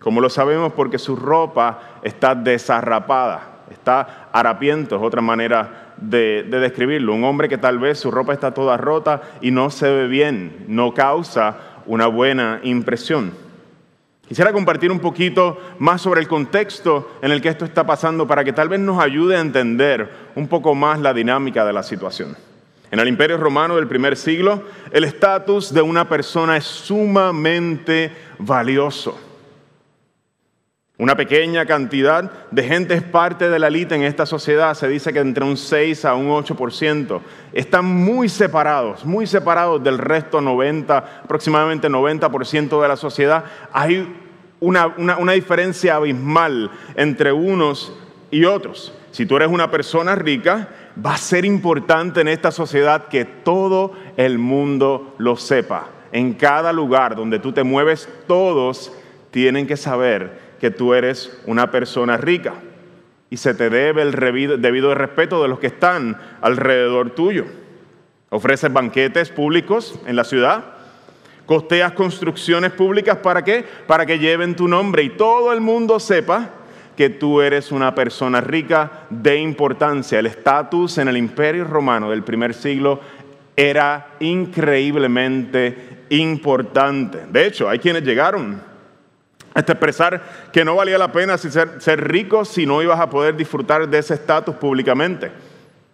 ¿Cómo 0.00 0.20
lo 0.20 0.28
sabemos? 0.28 0.72
Porque 0.72 0.98
su 0.98 1.14
ropa 1.14 2.00
está 2.02 2.34
desarrapada, 2.34 3.60
está 3.70 4.28
harapiento, 4.32 4.96
es 4.96 5.02
otra 5.02 5.22
manera 5.22 5.94
de, 5.98 6.42
describirlo. 6.42 7.14
Un 7.14 7.22
hombre 7.22 7.48
que 7.48 7.58
tal 7.58 7.78
vez 7.78 7.96
su 7.96 8.10
ropa 8.10 8.32
está 8.32 8.52
toda 8.54 8.76
rota 8.76 9.22
y 9.40 9.52
no 9.52 9.70
se 9.70 9.88
ve 9.88 10.08
bien, 10.08 10.64
no 10.66 10.92
causa 10.92 11.58
una 11.86 12.08
buena 12.08 12.58
impresión. 12.64 13.32
Quisiera 14.26 14.52
compartir 14.52 14.90
un 14.90 14.98
poquito 14.98 15.58
más 15.78 16.00
sobre 16.00 16.22
el 16.22 16.26
contexto 16.26 17.18
en 17.22 17.30
el 17.30 17.40
que 17.40 17.50
esto 17.50 17.64
está 17.64 17.86
pasando 17.86 18.26
para 18.26 18.42
que 18.42 18.52
tal 18.52 18.68
vez 18.68 18.80
nos 18.80 19.00
ayude 19.00 19.36
a 19.36 19.40
entender 19.40 20.10
un 20.34 20.48
poco 20.48 20.74
más 20.74 20.98
la 20.98 21.14
dinámica 21.14 21.64
de 21.64 21.72
la 21.72 21.84
situación. 21.84 22.36
En 22.90 23.00
el 23.00 23.08
imperio 23.08 23.36
romano 23.36 23.76
del 23.76 23.88
primer 23.88 24.16
siglo, 24.16 24.62
el 24.92 25.04
estatus 25.04 25.72
de 25.74 25.82
una 25.82 26.08
persona 26.08 26.56
es 26.56 26.64
sumamente 26.64 28.12
valioso. 28.38 29.18
Una 30.98 31.14
pequeña 31.14 31.66
cantidad 31.66 32.30
de 32.50 32.62
gente 32.62 32.94
es 32.94 33.02
parte 33.02 33.50
de 33.50 33.58
la 33.58 33.66
élite 33.66 33.94
en 33.94 34.02
esta 34.02 34.24
sociedad, 34.24 34.72
se 34.72 34.88
dice 34.88 35.12
que 35.12 35.18
entre 35.18 35.44
un 35.44 35.58
6 35.58 36.06
a 36.06 36.14
un 36.14 36.28
8%. 36.28 37.20
Están 37.52 37.84
muy 37.84 38.30
separados, 38.30 39.04
muy 39.04 39.26
separados 39.26 39.82
del 39.84 39.98
resto 39.98 40.40
90, 40.40 40.96
aproximadamente 41.24 41.90
90% 41.90 42.80
de 42.80 42.88
la 42.88 42.96
sociedad. 42.96 43.44
Hay 43.74 44.10
una, 44.60 44.86
una 44.86 45.32
diferencia 45.32 45.96
abismal 45.96 46.70
entre 46.94 47.30
unos 47.30 47.92
y 48.30 48.46
otros. 48.46 48.94
Si 49.10 49.26
tú 49.26 49.36
eres 49.36 49.48
una 49.48 49.70
persona 49.70 50.14
rica, 50.14 50.68
va 51.04 51.14
a 51.14 51.18
ser 51.18 51.44
importante 51.44 52.20
en 52.20 52.28
esta 52.28 52.50
sociedad 52.50 53.08
que 53.08 53.24
todo 53.24 53.92
el 54.16 54.38
mundo 54.38 55.14
lo 55.18 55.36
sepa. 55.36 55.88
En 56.12 56.34
cada 56.34 56.72
lugar 56.72 57.16
donde 57.16 57.38
tú 57.38 57.52
te 57.52 57.64
mueves, 57.64 58.08
todos 58.26 58.92
tienen 59.30 59.66
que 59.66 59.76
saber 59.76 60.46
que 60.60 60.70
tú 60.70 60.94
eres 60.94 61.38
una 61.46 61.70
persona 61.70 62.16
rica 62.16 62.54
y 63.28 63.36
se 63.36 63.54
te 63.54 63.68
debe 63.68 64.02
el 64.02 64.12
debido 64.12 64.94
respeto 64.94 65.42
de 65.42 65.48
los 65.48 65.58
que 65.58 65.66
están 65.66 66.16
alrededor 66.40 67.10
tuyo. 67.10 67.44
Ofreces 68.30 68.72
banquetes 68.72 69.30
públicos 69.30 69.98
en 70.06 70.16
la 70.16 70.24
ciudad, 70.24 70.64
costeas 71.44 71.92
construcciones 71.92 72.72
públicas 72.72 73.18
para 73.18 73.44
qué? 73.44 73.64
Para 73.86 74.06
que 74.06 74.18
lleven 74.18 74.56
tu 74.56 74.68
nombre 74.68 75.02
y 75.02 75.10
todo 75.10 75.52
el 75.52 75.60
mundo 75.60 76.00
sepa 76.00 76.50
que 76.96 77.10
tú 77.10 77.40
eres 77.40 77.70
una 77.70 77.94
persona 77.94 78.40
rica 78.40 79.04
de 79.10 79.36
importancia. 79.36 80.18
El 80.18 80.26
estatus 80.26 80.98
en 80.98 81.08
el 81.08 81.16
imperio 81.16 81.64
romano 81.64 82.10
del 82.10 82.22
primer 82.22 82.54
siglo 82.54 83.00
era 83.54 84.14
increíblemente 84.20 86.04
importante. 86.10 87.26
De 87.30 87.46
hecho, 87.46 87.68
hay 87.68 87.78
quienes 87.78 88.02
llegaron 88.02 88.60
hasta 89.54 89.72
expresar 89.72 90.22
que 90.52 90.64
no 90.64 90.76
valía 90.76 90.98
la 90.98 91.12
pena 91.12 91.38
ser, 91.38 91.80
ser 91.80 92.08
rico 92.08 92.44
si 92.44 92.66
no 92.66 92.82
ibas 92.82 93.00
a 93.00 93.08
poder 93.08 93.36
disfrutar 93.36 93.88
de 93.88 93.98
ese 93.98 94.14
estatus 94.14 94.54
públicamente. 94.56 95.30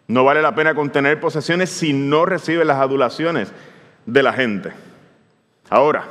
No 0.08 0.24
vale 0.24 0.42
la 0.42 0.54
pena 0.54 0.74
contener 0.74 1.20
posesiones 1.20 1.70
si 1.70 1.92
no 1.92 2.26
recibes 2.26 2.66
las 2.66 2.78
adulaciones 2.78 3.52
de 4.04 4.22
la 4.22 4.32
gente. 4.32 4.72
Ahora, 5.70 6.04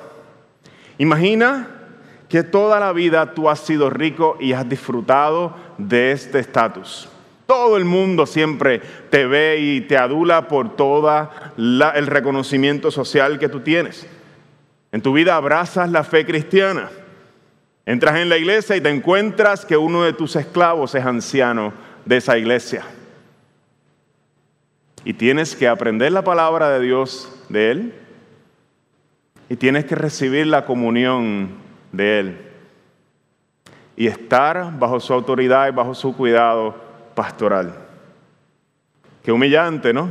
imagina 0.97 1.80
que 2.31 2.43
toda 2.43 2.79
la 2.79 2.93
vida 2.93 3.33
tú 3.33 3.49
has 3.49 3.59
sido 3.59 3.89
rico 3.89 4.37
y 4.39 4.53
has 4.53 4.67
disfrutado 4.67 5.55
de 5.77 6.11
este 6.11 6.39
estatus. 6.39 7.09
Todo 7.45 7.75
el 7.75 7.85
mundo 7.85 8.25
siempre 8.25 8.79
te 9.09 9.25
ve 9.25 9.57
y 9.59 9.81
te 9.81 9.97
adula 9.97 10.47
por 10.47 10.75
todo 10.75 11.29
el 11.57 12.07
reconocimiento 12.07 12.89
social 12.89 13.37
que 13.37 13.49
tú 13.49 13.59
tienes. 13.59 14.07
En 14.91 15.01
tu 15.01 15.13
vida 15.13 15.35
abrazas 15.35 15.91
la 15.91 16.03
fe 16.03 16.25
cristiana 16.25 16.89
Entras 17.85 18.17
en 18.17 18.29
la 18.29 18.37
iglesia 18.37 18.75
y 18.75 18.81
te 18.81 18.89
encuentras 18.89 19.65
que 19.65 19.75
uno 19.75 20.03
de 20.03 20.13
tus 20.13 20.35
esclavos 20.35 20.93
es 20.95 21.03
anciano 21.03 21.73
de 22.05 22.17
esa 22.17 22.37
iglesia. 22.37 22.83
Y 25.03 25.13
tienes 25.13 25.55
que 25.55 25.67
aprender 25.67 26.11
la 26.11 26.23
palabra 26.23 26.69
de 26.69 26.79
Dios 26.79 27.29
de 27.49 27.71
Él. 27.71 27.93
Y 29.49 29.55
tienes 29.55 29.85
que 29.85 29.95
recibir 29.95 30.45
la 30.47 30.65
comunión 30.65 31.49
de 31.91 32.19
Él. 32.19 32.37
Y 33.95 34.07
estar 34.07 34.77
bajo 34.79 34.99
su 34.99 35.13
autoridad 35.13 35.67
y 35.67 35.71
bajo 35.71 35.93
su 35.93 36.15
cuidado 36.15 36.75
pastoral. 37.13 37.75
Qué 39.23 39.31
humillante, 39.31 39.93
¿no? 39.93 40.09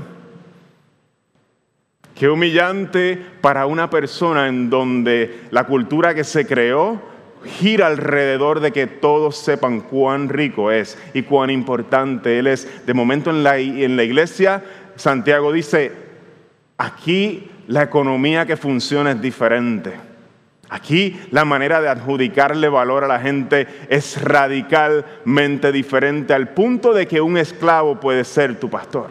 Qué 2.14 2.28
humillante 2.28 3.18
para 3.40 3.66
una 3.66 3.88
persona 3.88 4.46
en 4.48 4.68
donde 4.68 5.46
la 5.50 5.64
cultura 5.64 6.14
que 6.14 6.24
se 6.24 6.46
creó 6.46 7.00
gira 7.44 7.86
alrededor 7.86 8.60
de 8.60 8.72
que 8.72 8.86
todos 8.86 9.38
sepan 9.38 9.80
cuán 9.80 10.28
rico 10.28 10.70
es 10.70 10.98
y 11.14 11.22
cuán 11.22 11.50
importante 11.50 12.38
Él 12.38 12.46
es. 12.46 12.86
De 12.86 12.94
momento 12.94 13.30
en 13.30 13.42
la, 13.42 13.56
en 13.58 13.96
la 13.96 14.04
iglesia, 14.04 14.62
Santiago 14.96 15.50
dice, 15.50 15.92
aquí 16.76 17.50
la 17.66 17.84
economía 17.84 18.44
que 18.44 18.56
funciona 18.56 19.12
es 19.12 19.22
diferente. 19.22 20.09
Aquí 20.70 21.20
la 21.32 21.44
manera 21.44 21.80
de 21.80 21.88
adjudicarle 21.88 22.68
valor 22.68 23.02
a 23.04 23.08
la 23.08 23.18
gente 23.18 23.66
es 23.88 24.22
radicalmente 24.22 25.72
diferente 25.72 26.32
al 26.32 26.50
punto 26.50 26.94
de 26.94 27.06
que 27.06 27.20
un 27.20 27.36
esclavo 27.36 27.98
puede 27.98 28.24
ser 28.24 28.58
tu 28.58 28.70
pastor. 28.70 29.10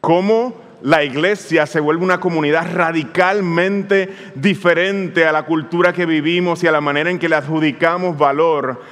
¿Cómo 0.00 0.66
la 0.82 1.02
iglesia 1.04 1.66
se 1.66 1.80
vuelve 1.80 2.04
una 2.04 2.20
comunidad 2.20 2.72
radicalmente 2.74 4.08
diferente 4.34 5.24
a 5.24 5.32
la 5.32 5.44
cultura 5.44 5.92
que 5.92 6.04
vivimos 6.04 6.62
y 6.62 6.66
a 6.66 6.72
la 6.72 6.80
manera 6.80 7.10
en 7.10 7.18
que 7.18 7.28
le 7.28 7.36
adjudicamos 7.36 8.18
valor 8.18 8.82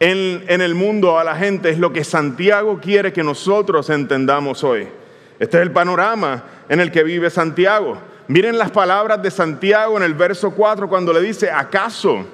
en, 0.00 0.60
el 0.60 0.74
mundo 0.74 1.18
a 1.18 1.24
la 1.24 1.36
gente. 1.36 1.70
Es 1.70 1.78
lo 1.78 1.92
que 1.92 2.04
Santiago 2.04 2.80
quiere 2.80 3.12
que 3.12 3.22
nosotros 3.22 3.90
entendamos 3.90 4.64
hoy. 4.64 4.88
Este 5.38 5.58
es 5.58 5.62
el 5.62 5.70
panorama 5.70 6.44
en 6.68 6.80
el 6.80 6.90
que 6.90 7.02
vive 7.02 7.30
Santiago. 7.30 7.98
Miren 8.26 8.56
las 8.56 8.70
palabras 8.70 9.22
de 9.22 9.30
Santiago 9.30 9.96
en 9.96 10.02
el 10.02 10.14
verso 10.14 10.50
4 10.52 10.88
cuando 10.88 11.12
le 11.12 11.20
dice, 11.20 11.50
¿acaso? 11.50 12.24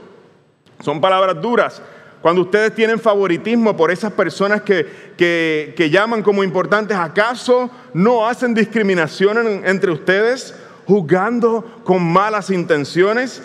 Son 0.85 1.00
palabras 1.00 1.40
duras. 1.40 1.82
Cuando 2.23 2.42
ustedes 2.42 2.75
tienen 2.75 3.00
favoritismo 3.00 3.76
por 3.76 3.90
esas 3.90 4.12
personas 4.12 4.62
que, 4.62 5.90
llaman 5.90 6.23
como 6.23 6.44
importantes, 6.44 6.97
¿acaso 6.97 7.70
no 7.94 8.26
hacen 8.26 8.54
discriminación 8.54 9.62
entre 9.64 9.90
ustedes 9.90 10.54
juzgando 10.87 11.80
con 11.82 12.02
malas 12.02 12.50
intenciones? 12.50 13.42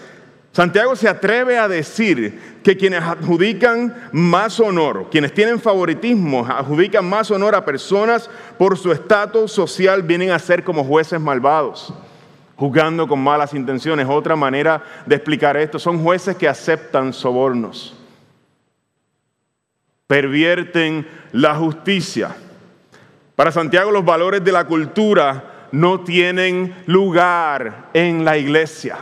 Santiago 0.52 0.96
se 0.96 1.10
atreve 1.10 1.58
a 1.58 1.68
decir 1.68 2.60
que 2.64 2.78
quienes 2.78 3.02
adjudican 3.02 4.10
más 4.12 4.60
honor, 4.60 5.08
quienes 5.10 5.34
tienen 5.34 5.60
favoritismo, 5.60 6.46
adjudican 6.46 7.06
más 7.10 7.32
honor 7.32 7.56
a 7.56 7.66
personas 7.66 8.30
por 8.58 8.78
su 8.78 8.92
estatus 8.92 9.52
social, 9.52 10.04
vienen 10.04 10.32
a 10.32 10.40
ser 10.40 10.64
como 10.64 10.84
jueces 10.84 11.20
malvados, 11.20 11.94
juzgando 12.56 13.08
con 13.08 13.20
malas 13.22 13.54
intenciones. 13.54 14.08
Otra 14.10 14.36
manera 14.36 14.84
de 15.06 15.16
explicar 15.16 15.58
esto 15.58 15.80
son 15.80 16.02
jueces 16.04 16.36
que 16.36 16.48
aceptan 16.48 17.14
sobornos. 17.14 17.96
pervierten 20.08 21.08
la 21.32 21.56
justicia. 21.56 22.36
Para 23.36 23.52
Santiago 23.52 23.90
los 23.90 24.06
valores 24.06 24.44
de 24.44 24.52
la 24.52 24.66
cultura 24.66 25.68
no 25.72 26.02
tienen 26.02 26.76
lugar 26.86 27.90
en 27.94 28.24
la 28.24 28.38
iglesia. 28.38 28.98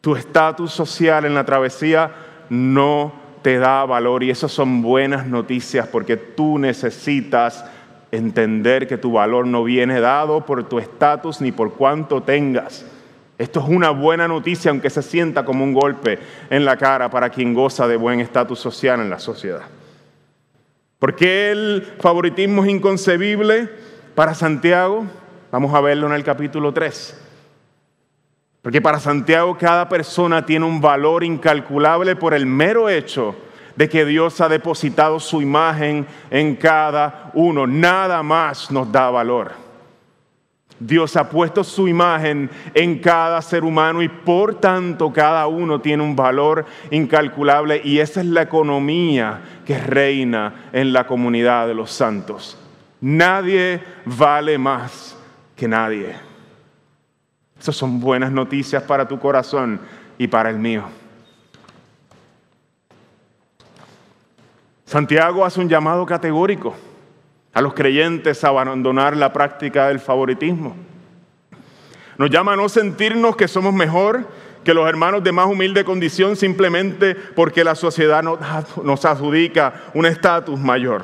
Tu 0.00 0.14
estatus 0.14 0.72
social 0.72 1.24
en 1.24 1.34
la 1.34 1.44
travesía 1.44 2.12
no 2.50 3.12
te 3.42 3.58
da 3.58 3.84
valor 3.84 4.22
y 4.22 4.30
esas 4.30 4.52
son 4.52 4.80
buenas 4.80 5.26
noticias 5.26 5.88
porque 5.88 6.16
tú 6.16 6.58
necesitas 6.58 7.64
entender 8.16 8.86
que 8.86 8.98
tu 8.98 9.12
valor 9.12 9.46
no 9.46 9.64
viene 9.64 10.00
dado 10.00 10.44
por 10.44 10.64
tu 10.68 10.78
estatus 10.78 11.40
ni 11.40 11.52
por 11.52 11.74
cuánto 11.74 12.22
tengas. 12.22 12.84
Esto 13.36 13.60
es 13.60 13.68
una 13.68 13.90
buena 13.90 14.28
noticia, 14.28 14.70
aunque 14.70 14.90
se 14.90 15.02
sienta 15.02 15.44
como 15.44 15.64
un 15.64 15.74
golpe 15.74 16.18
en 16.50 16.64
la 16.64 16.76
cara 16.76 17.10
para 17.10 17.30
quien 17.30 17.52
goza 17.52 17.88
de 17.88 17.96
buen 17.96 18.20
estatus 18.20 18.58
social 18.58 19.00
en 19.00 19.10
la 19.10 19.18
sociedad. 19.18 19.62
¿Por 20.98 21.16
qué 21.16 21.50
el 21.50 21.94
favoritismo 22.00 22.64
es 22.64 22.70
inconcebible 22.70 23.68
para 24.14 24.34
Santiago? 24.34 25.04
Vamos 25.50 25.74
a 25.74 25.80
verlo 25.80 26.06
en 26.06 26.14
el 26.14 26.24
capítulo 26.24 26.72
3. 26.72 27.20
Porque 28.62 28.80
para 28.80 28.98
Santiago 28.98 29.58
cada 29.58 29.88
persona 29.88 30.46
tiene 30.46 30.64
un 30.64 30.80
valor 30.80 31.24
incalculable 31.24 32.16
por 32.16 32.32
el 32.32 32.46
mero 32.46 32.88
hecho 32.88 33.34
de 33.76 33.88
que 33.88 34.04
Dios 34.04 34.40
ha 34.40 34.48
depositado 34.48 35.18
su 35.20 35.42
imagen 35.42 36.06
en 36.30 36.56
cada 36.56 37.30
uno. 37.34 37.66
Nada 37.66 38.22
más 38.22 38.70
nos 38.70 38.90
da 38.90 39.10
valor. 39.10 39.64
Dios 40.78 41.16
ha 41.16 41.30
puesto 41.30 41.62
su 41.62 41.86
imagen 41.88 42.50
en 42.74 42.98
cada 42.98 43.40
ser 43.40 43.64
humano 43.64 44.02
y 44.02 44.08
por 44.08 44.56
tanto 44.56 45.12
cada 45.12 45.46
uno 45.46 45.80
tiene 45.80 46.02
un 46.02 46.16
valor 46.16 46.66
incalculable 46.90 47.80
y 47.84 48.00
esa 48.00 48.20
es 48.20 48.26
la 48.26 48.42
economía 48.42 49.40
que 49.64 49.78
reina 49.78 50.68
en 50.72 50.92
la 50.92 51.06
comunidad 51.06 51.68
de 51.68 51.74
los 51.74 51.90
santos. 51.90 52.58
Nadie 53.00 53.80
vale 54.04 54.58
más 54.58 55.16
que 55.56 55.68
nadie. 55.68 56.16
Esas 57.58 57.76
son 57.76 58.00
buenas 58.00 58.32
noticias 58.32 58.82
para 58.82 59.06
tu 59.06 59.18
corazón 59.18 59.80
y 60.18 60.26
para 60.26 60.50
el 60.50 60.58
mío. 60.58 60.84
Santiago 64.94 65.44
hace 65.44 65.58
un 65.58 65.68
llamado 65.68 66.06
categórico 66.06 66.72
a 67.52 67.60
los 67.60 67.74
creyentes 67.74 68.44
a 68.44 68.50
abandonar 68.50 69.16
la 69.16 69.32
práctica 69.32 69.88
del 69.88 69.98
favoritismo. 69.98 70.76
Nos 72.16 72.30
llama 72.30 72.52
a 72.52 72.56
no 72.56 72.68
sentirnos 72.68 73.34
que 73.34 73.48
somos 73.48 73.74
mejor 73.74 74.24
que 74.62 74.72
los 74.72 74.88
hermanos 74.88 75.24
de 75.24 75.32
más 75.32 75.48
humilde 75.48 75.84
condición 75.84 76.36
simplemente 76.36 77.16
porque 77.16 77.64
la 77.64 77.74
sociedad 77.74 78.22
nos 78.22 79.04
adjudica 79.04 79.74
un 79.94 80.06
estatus 80.06 80.60
mayor. 80.60 81.02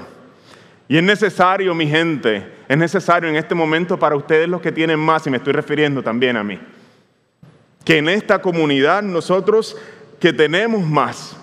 Y 0.86 0.96
es 0.96 1.02
necesario, 1.02 1.74
mi 1.74 1.88
gente, 1.88 2.48
es 2.68 2.78
necesario 2.78 3.28
en 3.28 3.34
este 3.34 3.56
momento 3.56 3.98
para 3.98 4.14
ustedes 4.14 4.48
los 4.48 4.60
que 4.60 4.70
tienen 4.70 5.00
más, 5.00 5.26
y 5.26 5.30
me 5.30 5.38
estoy 5.38 5.52
refiriendo 5.52 6.00
también 6.00 6.36
a 6.36 6.44
mí, 6.44 6.60
que 7.84 7.98
en 7.98 8.08
esta 8.08 8.40
comunidad 8.40 9.02
nosotros 9.02 9.76
que 10.20 10.32
tenemos 10.32 10.86
más, 10.86 11.36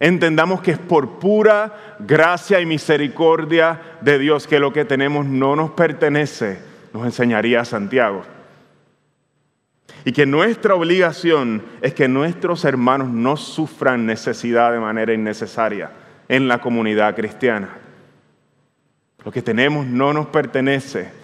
Entendamos 0.00 0.60
que 0.60 0.70
es 0.72 0.78
por 0.78 1.18
pura 1.18 1.96
gracia 1.98 2.60
y 2.60 2.66
misericordia 2.66 3.80
de 4.00 4.18
Dios 4.18 4.46
que 4.46 4.60
lo 4.60 4.72
que 4.72 4.84
tenemos 4.84 5.26
no 5.26 5.56
nos 5.56 5.72
pertenece, 5.72 6.58
nos 6.92 7.04
enseñaría 7.04 7.64
Santiago. 7.64 8.22
Y 10.04 10.12
que 10.12 10.24
nuestra 10.24 10.76
obligación 10.76 11.62
es 11.82 11.94
que 11.94 12.06
nuestros 12.06 12.64
hermanos 12.64 13.08
no 13.08 13.36
sufran 13.36 14.06
necesidad 14.06 14.72
de 14.72 14.78
manera 14.78 15.12
innecesaria 15.12 15.90
en 16.28 16.46
la 16.46 16.60
comunidad 16.60 17.16
cristiana. 17.16 17.68
Lo 19.24 19.32
que 19.32 19.42
tenemos 19.42 19.86
no 19.86 20.12
nos 20.12 20.26
pertenece 20.26 21.17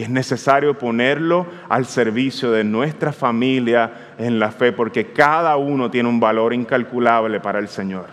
y 0.00 0.02
es 0.02 0.08
necesario 0.08 0.78
ponerlo 0.78 1.46
al 1.68 1.84
servicio 1.84 2.50
de 2.52 2.64
nuestra 2.64 3.12
familia 3.12 4.14
en 4.16 4.38
la 4.38 4.50
fe, 4.50 4.72
porque 4.72 5.12
cada 5.12 5.58
uno 5.58 5.90
tiene 5.90 6.08
un 6.08 6.18
valor 6.18 6.54
incalculable 6.54 7.38
para 7.38 7.58
el 7.58 7.68
Señor. 7.68 8.06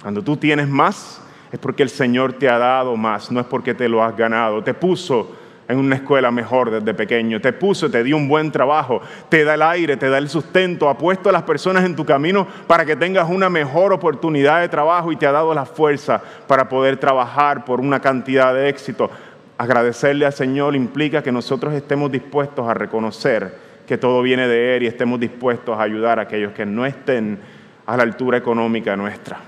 Cuando 0.00 0.22
tú 0.24 0.38
tienes 0.38 0.66
más, 0.66 1.20
es 1.52 1.58
porque 1.58 1.82
el 1.82 1.90
Señor 1.90 2.32
te 2.32 2.48
ha 2.48 2.56
dado 2.56 2.96
más, 2.96 3.30
no 3.30 3.40
es 3.40 3.46
porque 3.46 3.74
te 3.74 3.90
lo 3.90 4.02
has 4.02 4.16
ganado. 4.16 4.64
Te 4.64 4.72
puso 4.72 5.36
en 5.68 5.78
una 5.78 5.96
escuela 5.96 6.30
mejor 6.30 6.70
desde 6.70 6.94
pequeño, 6.94 7.42
te 7.42 7.52
puso, 7.52 7.90
te 7.90 8.02
dio 8.02 8.16
un 8.16 8.26
buen 8.26 8.50
trabajo, 8.50 9.02
te 9.28 9.44
da 9.44 9.52
el 9.52 9.60
aire, 9.60 9.98
te 9.98 10.08
da 10.08 10.16
el 10.16 10.30
sustento, 10.30 10.88
ha 10.88 10.96
puesto 10.96 11.28
a 11.28 11.32
las 11.32 11.42
personas 11.42 11.84
en 11.84 11.94
tu 11.94 12.06
camino 12.06 12.46
para 12.66 12.86
que 12.86 12.96
tengas 12.96 13.28
una 13.28 13.50
mejor 13.50 13.92
oportunidad 13.92 14.62
de 14.62 14.70
trabajo 14.70 15.12
y 15.12 15.16
te 15.16 15.26
ha 15.26 15.32
dado 15.32 15.52
la 15.52 15.66
fuerza 15.66 16.22
para 16.46 16.70
poder 16.70 16.96
trabajar 16.96 17.66
por 17.66 17.80
una 17.80 18.00
cantidad 18.00 18.54
de 18.54 18.70
éxito. 18.70 19.10
Agradecerle 19.58 20.24
al 20.24 20.32
Señor 20.32 20.76
implica 20.76 21.20
que 21.20 21.32
nosotros 21.32 21.74
estemos 21.74 22.12
dispuestos 22.12 22.68
a 22.68 22.74
reconocer 22.74 23.52
que 23.88 23.98
todo 23.98 24.22
viene 24.22 24.46
de 24.46 24.76
Él 24.76 24.84
y 24.84 24.86
estemos 24.86 25.18
dispuestos 25.18 25.76
a 25.76 25.82
ayudar 25.82 26.20
a 26.20 26.22
aquellos 26.22 26.52
que 26.52 26.64
no 26.64 26.86
estén 26.86 27.40
a 27.84 27.96
la 27.96 28.04
altura 28.04 28.38
económica 28.38 28.96
nuestra. 28.96 29.40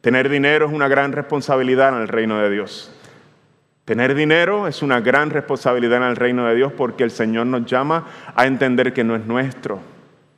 Tener 0.00 0.28
dinero 0.28 0.66
es 0.66 0.72
una 0.72 0.86
gran 0.86 1.10
responsabilidad 1.10 1.96
en 1.96 2.02
el 2.02 2.08
reino 2.08 2.38
de 2.38 2.50
Dios. 2.50 2.94
Tener 3.84 4.14
dinero 4.14 4.68
es 4.68 4.82
una 4.82 5.00
gran 5.00 5.30
responsabilidad 5.30 6.02
en 6.02 6.08
el 6.08 6.16
reino 6.16 6.46
de 6.46 6.54
Dios 6.54 6.72
porque 6.72 7.02
el 7.02 7.10
Señor 7.10 7.46
nos 7.46 7.66
llama 7.66 8.06
a 8.36 8.46
entender 8.46 8.92
que 8.92 9.02
no 9.02 9.16
es 9.16 9.26
nuestro, 9.26 9.80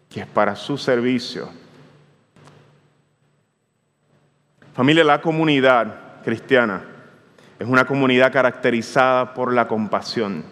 que 0.09 0.21
es 0.21 0.27
para 0.27 0.57
su 0.57 0.79
servicio. 0.79 1.51
Familia, 4.73 5.05
la 5.05 5.21
comunidad 5.21 6.23
cristiana 6.25 6.94
es 7.59 7.69
una 7.69 7.85
comunidad 7.85 8.33
caracterizada 8.33 9.35
por 9.35 9.53
la 9.53 9.69
compasión. 9.69 10.45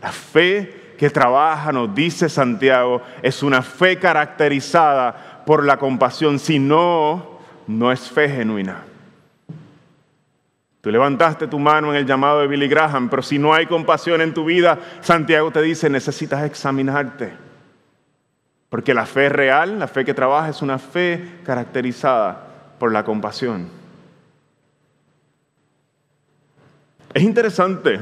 La 0.00 0.12
fe 0.12 0.94
que 0.98 1.10
trabaja, 1.10 1.72
nos 1.72 1.94
dice 1.94 2.28
Santiago, 2.28 3.02
es 3.22 3.42
una 3.42 3.62
fe 3.62 3.98
caracterizada 3.98 5.42
por 5.44 5.64
la 5.64 5.78
compasión. 5.78 6.38
Si 6.38 6.58
no, 6.58 7.38
no 7.66 7.90
es 7.90 8.08
fe 8.08 8.28
genuina. 8.28 8.84
Tú 10.80 10.90
levantaste 10.90 11.46
tu 11.46 11.58
mano 11.58 11.90
en 11.90 11.96
el 11.96 12.06
llamado 12.06 12.40
de 12.40 12.48
Billy 12.48 12.68
Graham, 12.68 13.08
pero 13.08 13.22
si 13.22 13.38
no 13.38 13.54
hay 13.54 13.66
compasión 13.66 14.20
en 14.20 14.34
tu 14.34 14.44
vida, 14.44 14.78
Santiago 15.00 15.50
te 15.52 15.62
dice, 15.62 15.88
necesitas 15.88 16.44
examinarte. 16.44 17.32
Porque 18.68 18.92
la 18.92 19.06
fe 19.06 19.28
real, 19.28 19.78
la 19.78 19.86
fe 19.86 20.04
que 20.04 20.14
trabaja, 20.14 20.48
es 20.48 20.60
una 20.60 20.78
fe 20.78 21.38
caracterizada 21.44 22.46
por 22.78 22.90
la 22.90 23.04
compasión. 23.04 23.81
Es 27.14 27.22
interesante, 27.22 28.00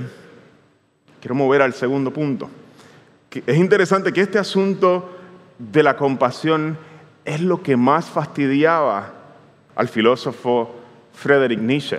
quiero 1.20 1.34
mover 1.34 1.62
al 1.62 1.74
segundo 1.74 2.12
punto, 2.12 2.48
es 3.46 3.56
interesante 3.56 4.12
que 4.12 4.20
este 4.20 4.38
asunto 4.38 5.16
de 5.58 5.82
la 5.82 5.96
compasión 5.96 6.78
es 7.24 7.40
lo 7.40 7.62
que 7.62 7.76
más 7.76 8.06
fastidiaba 8.06 9.12
al 9.74 9.88
filósofo 9.88 10.76
Friedrich 11.12 11.58
Nietzsche. 11.58 11.98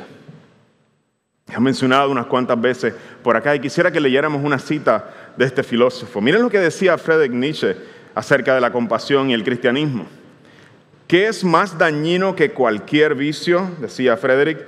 Ha 1.54 1.60
mencionado 1.60 2.12
unas 2.12 2.28
cuantas 2.28 2.60
veces 2.60 2.94
por 3.24 3.36
acá 3.36 3.56
y 3.56 3.60
quisiera 3.60 3.92
que 3.92 4.00
leyéramos 4.00 4.44
una 4.44 4.58
cita 4.58 5.34
de 5.36 5.46
este 5.46 5.64
filósofo. 5.64 6.22
Miren 6.22 6.42
lo 6.42 6.50
que 6.50 6.60
decía 6.60 6.98
Friedrich 6.98 7.32
Nietzsche 7.32 7.76
acerca 8.16 8.56
de 8.56 8.62
la 8.62 8.72
compasión 8.72 9.30
y 9.30 9.34
el 9.34 9.44
cristianismo. 9.44 10.06
¿Qué 11.08 11.28
es 11.28 11.44
más 11.44 11.78
dañino 11.78 12.36
que 12.36 12.52
cualquier 12.52 13.16
vicio? 13.16 13.70
Decía 13.82 14.16
Friedrich 14.16 14.60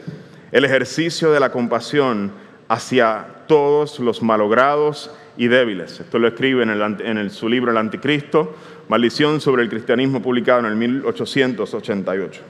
el 0.54 0.66
ejercicio 0.66 1.32
de 1.32 1.40
la 1.40 1.52
compasión 1.52 2.32
hacia 2.70 3.26
todos 3.48 4.00
los 4.00 4.22
malogrados 4.22 5.12
y 5.36 5.48
débiles. 5.48 6.00
Esto 6.00 6.20
lo 6.20 6.28
escribe 6.28 6.64
en, 6.64 7.30
su 7.32 7.50
libro 7.50 7.72
El 7.72 7.78
Anticristo, 7.78 8.56
Maldición 8.88 9.42
sobre 9.42 9.64
el 9.64 9.70
Cristianismo, 9.70 10.22
publicado 10.22 10.60
en 10.60 10.66
el 10.68 10.76
1888. 10.76 12.42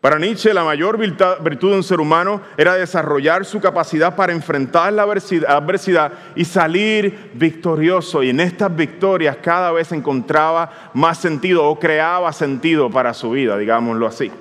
Para 0.00 0.18
Nietzsche, 0.18 0.52
la 0.52 0.64
mayor 0.64 0.98
virtud 0.98 1.70
de 1.70 1.76
un 1.76 1.82
ser 1.84 2.00
humano 2.00 2.40
era 2.56 2.74
desarrollar 2.74 3.44
su 3.44 3.60
capacidad 3.60 4.16
para 4.16 4.32
enfrentar 4.32 4.92
la 4.92 5.02
adversidad 5.02 6.12
y 6.34 6.44
salir 6.44 7.30
victorioso. 7.34 8.24
Y 8.24 8.30
en 8.30 8.40
estas 8.40 8.74
victorias 8.74 9.36
cada 9.40 9.70
vez 9.70 9.92
encontraba 9.92 10.90
más 10.94 11.18
sentido 11.18 11.64
o 11.64 11.78
creaba 11.78 12.32
sentido 12.32 12.90
para 12.90 13.14
su 13.14 13.30
vida, 13.30 13.56
digámoslo 13.56 14.06
así, 14.06 14.32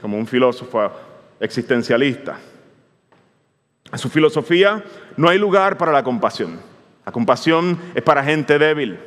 como 0.00 0.16
un 0.16 0.26
filósofo 0.26 1.09
existencialista. 1.40 2.38
En 3.90 3.98
su 3.98 4.08
filosofía 4.08 4.84
no 5.16 5.28
hay 5.28 5.38
lugar 5.38 5.76
para 5.76 5.90
la 5.90 6.04
compasión. 6.04 6.60
La 7.04 7.12
compasión 7.12 7.78
es 7.94 8.02
para 8.02 8.22
gente 8.22 8.58
débil, 8.58 8.98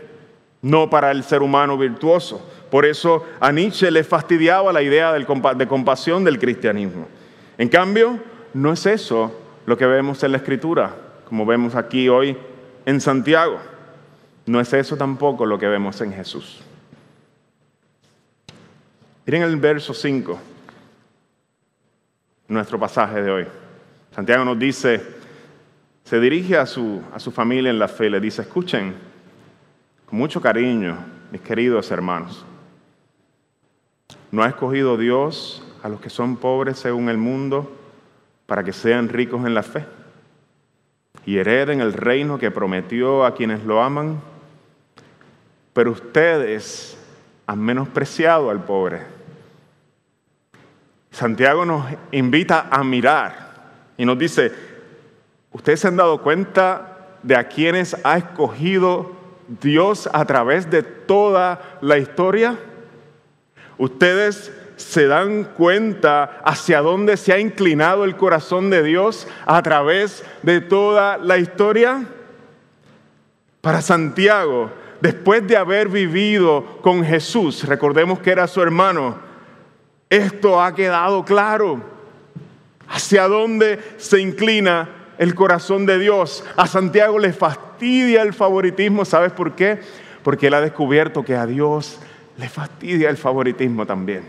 no 0.62 0.90
para 0.90 1.12
el 1.12 1.24
ser 1.24 1.42
humano 1.42 1.78
virtuoso. 1.78 2.50
Por 2.70 2.86
eso 2.86 3.26
a 3.40 3.52
Nietzsche 3.52 3.92
le 3.92 4.04
fastidiaba 4.04 4.74
la 4.74 4.82
idea 4.82 5.14
de 5.14 5.68
compasión 5.68 6.24
del 6.24 6.40
cristianismo. 6.40 7.08
En 7.58 7.70
cambio, 7.70 8.20
no 8.54 8.74
es 8.74 8.86
eso 8.86 9.40
lo 9.66 9.78
que 9.78 9.86
vemos 9.86 10.24
en 10.24 10.32
la 10.32 10.38
escritura, 10.38 10.96
como 11.30 11.46
vemos 11.46 11.76
aquí 11.76 12.10
hoy 12.10 12.36
en 12.86 13.00
Santiago. 13.00 13.60
No 14.46 14.60
es 14.60 14.74
eso 14.74 14.98
tampoco 14.98 15.46
lo 15.46 15.58
que 15.58 15.68
vemos 15.68 16.02
en 16.02 16.12
Jesús. 16.12 16.62
Miren 19.26 19.44
el 19.44 19.56
verso 19.56 19.94
5, 19.94 20.38
nuestro 22.54 22.80
pasaje 22.80 23.22
de 23.22 23.32
hoy. 23.32 23.48
Santiago 24.16 24.46
nos 24.46 24.60
dice, 24.60 25.02
se 26.04 26.20
dirige 26.20 26.58
a 26.58 26.66
su, 26.66 27.02
a 27.14 27.20
su 27.20 27.32
familia 27.32 27.72
en 27.72 27.80
la 27.80 27.88
fe, 27.88 28.10
le 28.10 28.20
dice, 28.20 28.44
escuchen 28.44 28.94
con 30.06 30.20
mucho 30.20 30.42
cariño, 30.42 30.98
mis 31.32 31.42
queridos 31.42 31.90
hermanos. 31.92 32.46
¿No 34.32 34.44
ha 34.44 34.48
escogido 34.48 34.98
Dios 34.98 35.64
a 35.82 35.90
los 35.90 36.00
que 36.00 36.10
son 36.10 36.38
pobres 36.38 36.80
según 36.80 37.10
el 37.10 37.18
mundo 37.18 37.72
para 38.46 38.64
que 38.64 38.74
sean 38.74 39.10
ricos 39.10 39.46
en 39.46 39.54
la 39.54 39.64
fe 39.64 39.86
y 41.26 41.38
hereden 41.38 41.82
el 41.82 41.94
reino 41.94 42.38
que 42.38 42.52
prometió 42.52 43.26
a 43.26 43.34
quienes 43.34 43.64
lo 43.64 43.82
aman? 43.82 44.22
Pero 45.74 45.92
ustedes 45.92 46.98
han 47.48 47.60
menospreciado 47.60 48.50
al 48.50 48.64
pobre. 48.64 49.02
Santiago 51.14 51.64
nos 51.64 51.86
invita 52.12 52.70
a 52.72 52.84
mirar 52.84 53.54
y 53.98 54.06
nos 54.06 54.18
dice, 54.18 54.52
¿ustedes 55.52 55.80
se 55.80 55.88
han 55.88 55.96
dado 55.96 56.24
cuenta 56.24 57.18
de 57.22 57.36
a 57.36 57.48
quienes 57.48 57.96
ha 58.04 58.18
escogido 58.18 59.16
Dios 59.62 60.10
a 60.12 60.26
través 60.26 60.72
de 60.72 60.82
toda 60.82 61.78
la 61.82 62.00
historia? 62.00 62.58
¿Ustedes 63.78 64.52
se 64.76 65.06
dan 65.06 65.44
cuenta 65.44 66.42
hacia 66.44 66.82
dónde 66.82 67.16
se 67.16 67.32
ha 67.32 67.38
inclinado 67.38 68.06
el 68.06 68.18
corazón 68.18 68.72
de 68.72 68.82
Dios 68.82 69.28
a 69.46 69.62
través 69.62 70.26
de 70.42 70.62
toda 70.62 71.20
la 71.20 71.38
historia? 71.38 72.06
Para 73.62 73.84
Santiago, 73.84 74.72
después 75.00 75.46
de 75.48 75.58
haber 75.58 75.90
vivido 75.90 76.80
con 76.82 77.06
Jesús, 77.06 77.68
recordemos 77.68 78.18
que 78.20 78.32
era 78.32 78.48
su 78.48 78.64
hermano, 78.64 79.33
esto 80.16 80.62
ha 80.62 80.76
quedado 80.76 81.26
claro. 81.26 81.82
Hacia 82.88 83.28
dónde 83.28 83.80
se 83.98 84.20
inclina 84.20 84.90
el 85.18 85.34
corazón 85.34 85.86
de 85.86 85.98
Dios. 85.98 86.44
A 86.56 86.68
Santiago 86.68 87.18
le 87.18 87.34
fastidia 87.34 88.22
el 88.22 88.34
favoritismo, 88.34 89.06
¿sabes 89.06 89.32
por 89.32 89.56
qué? 89.56 89.80
Porque 90.24 90.48
él 90.48 90.54
ha 90.54 90.62
descubierto 90.62 91.24
que 91.24 91.36
a 91.36 91.46
Dios 91.46 92.00
le 92.38 92.50
fastidia 92.50 93.10
el 93.10 93.18
favoritismo 93.18 93.86
también. 93.86 94.24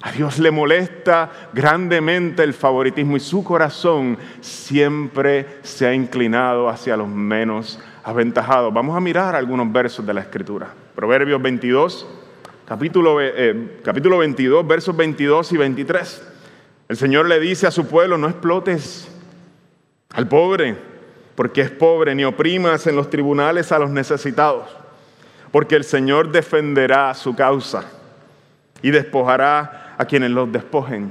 A 0.00 0.12
Dios 0.12 0.38
le 0.38 0.52
molesta 0.52 1.30
grandemente 1.52 2.44
el 2.44 2.54
favoritismo 2.54 3.16
y 3.16 3.20
su 3.20 3.42
corazón 3.42 4.16
siempre 4.40 5.58
se 5.62 5.86
ha 5.86 5.92
inclinado 5.92 6.68
hacia 6.68 6.96
los 6.96 7.08
menos 7.08 7.80
aventajados. 8.04 8.72
Vamos 8.72 8.96
a 8.96 9.00
mirar 9.00 9.34
algunos 9.34 9.70
versos 9.72 10.06
de 10.06 10.14
la 10.14 10.20
Escritura. 10.20 10.68
Proverbios 10.94 11.42
22, 11.42 12.06
capítulo, 12.68 13.20
eh, 13.20 13.78
capítulo 13.82 14.18
22, 14.18 14.66
versos 14.66 14.94
22 14.94 15.52
y 15.52 15.56
23. 15.56 16.22
El 16.88 16.96
Señor 16.96 17.26
le 17.26 17.40
dice 17.40 17.66
a 17.66 17.70
su 17.70 17.86
pueblo, 17.86 18.18
no 18.18 18.28
explotes 18.28 19.08
al 20.10 20.28
pobre, 20.28 20.76
porque 21.34 21.62
es 21.62 21.70
pobre, 21.70 22.14
ni 22.14 22.24
oprimas 22.24 22.86
en 22.86 22.96
los 22.96 23.08
tribunales 23.08 23.72
a 23.72 23.78
los 23.78 23.90
necesitados 23.90 24.78
porque 25.50 25.76
el 25.76 25.84
Señor 25.84 26.30
defenderá 26.30 27.14
su 27.14 27.34
causa 27.34 27.84
y 28.82 28.90
despojará 28.90 29.94
a 29.98 30.04
quienes 30.04 30.30
los 30.30 30.50
despojen. 30.52 31.10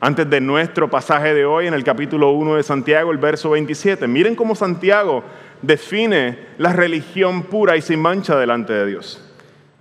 Antes 0.00 0.28
de 0.28 0.40
nuestro 0.40 0.90
pasaje 0.90 1.32
de 1.32 1.46
hoy, 1.46 1.66
en 1.66 1.74
el 1.74 1.82
capítulo 1.82 2.30
1 2.32 2.56
de 2.56 2.62
Santiago, 2.62 3.12
el 3.12 3.18
verso 3.18 3.50
27, 3.50 4.06
miren 4.06 4.34
cómo 4.34 4.54
Santiago 4.54 5.24
define 5.62 6.38
la 6.58 6.72
religión 6.72 7.44
pura 7.44 7.76
y 7.76 7.82
sin 7.82 8.00
mancha 8.00 8.36
delante 8.36 8.72
de 8.72 8.86
Dios. 8.86 9.25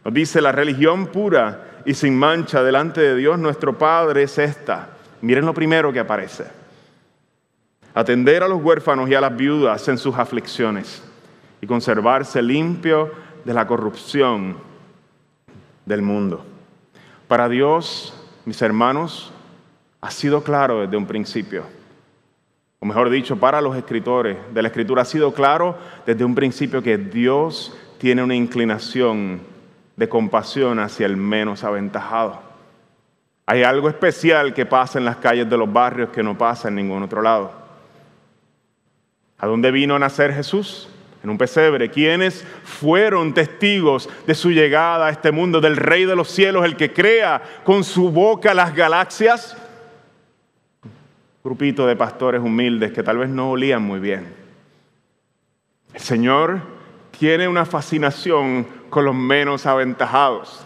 Nos 0.05 0.13
dice, 0.13 0.39
la 0.39 0.51
religión 0.51 1.07
pura 1.07 1.81
y 1.83 1.95
sin 1.95 2.15
mancha 2.15 2.61
delante 2.61 3.01
de 3.01 3.15
Dios, 3.15 3.39
nuestro 3.39 3.75
Padre, 3.75 4.23
es 4.23 4.37
esta. 4.37 4.89
Miren 5.21 5.47
lo 5.47 5.53
primero 5.55 5.91
que 5.91 5.99
aparece. 5.99 6.45
Atender 7.95 8.43
a 8.43 8.47
los 8.47 8.63
huérfanos 8.63 9.09
y 9.09 9.15
a 9.15 9.21
las 9.21 9.35
viudas 9.35 9.87
en 9.87 9.97
sus 9.97 10.15
aflicciones 10.15 11.01
y 11.59 11.65
conservarse 11.65 12.39
limpio 12.43 13.11
de 13.43 13.53
la 13.55 13.65
corrupción 13.65 14.57
del 15.87 16.03
mundo. 16.03 16.45
Para 17.27 17.49
Dios, 17.49 18.13
mis 18.45 18.61
hermanos, 18.61 19.33
ha 20.01 20.11
sido 20.11 20.43
claro 20.43 20.81
desde 20.81 20.97
un 20.97 21.07
principio. 21.07 21.63
O 22.79 22.85
mejor 22.85 23.09
dicho, 23.09 23.37
para 23.37 23.59
los 23.59 23.75
escritores 23.75 24.37
de 24.53 24.61
la 24.61 24.67
escritura 24.67 25.01
ha 25.01 25.05
sido 25.05 25.33
claro 25.33 25.75
desde 26.05 26.23
un 26.23 26.35
principio 26.35 26.83
que 26.83 26.99
Dios 26.99 27.75
tiene 27.97 28.21
una 28.21 28.35
inclinación 28.35 29.54
de 29.95 30.09
compasión 30.09 30.79
hacia 30.79 31.05
el 31.05 31.17
menos 31.17 31.63
aventajado. 31.63 32.41
Hay 33.45 33.63
algo 33.63 33.89
especial 33.89 34.53
que 34.53 34.65
pasa 34.65 34.99
en 34.99 35.05
las 35.05 35.17
calles 35.17 35.49
de 35.49 35.57
los 35.57 35.71
barrios 35.71 36.09
que 36.09 36.23
no 36.23 36.37
pasa 36.37 36.67
en 36.67 36.75
ningún 36.75 37.03
otro 37.03 37.21
lado. 37.21 37.51
¿A 39.37 39.47
dónde 39.47 39.71
vino 39.71 39.95
a 39.95 39.99
nacer 39.99 40.33
Jesús? 40.33 40.89
en 41.25 41.31
un 41.31 41.39
pesebre, 41.39 41.89
quienes 41.89 42.45
fueron 42.63 43.33
testigos 43.33 44.07
de 44.27 44.35
su 44.35 44.51
llegada 44.51 45.07
a 45.07 45.09
este 45.09 45.31
mundo, 45.31 45.59
del 45.59 45.75
Rey 45.75 46.05
de 46.05 46.15
los 46.15 46.29
cielos, 46.29 46.63
el 46.63 46.75
que 46.75 46.93
crea 46.93 47.41
con 47.63 47.83
su 47.83 48.11
boca 48.11 48.53
las 48.53 48.75
galaxias. 48.75 49.57
Grupito 51.43 51.87
de 51.87 51.95
pastores 51.95 52.41
humildes 52.41 52.91
que 52.91 53.01
tal 53.01 53.17
vez 53.17 53.29
no 53.29 53.49
olían 53.49 53.81
muy 53.81 53.99
bien. 53.99 54.35
El 55.95 56.01
Señor 56.01 56.61
tiene 57.17 57.47
una 57.47 57.65
fascinación 57.65 58.67
con 58.89 59.05
los 59.05 59.15
menos 59.15 59.65
aventajados. 59.65 60.65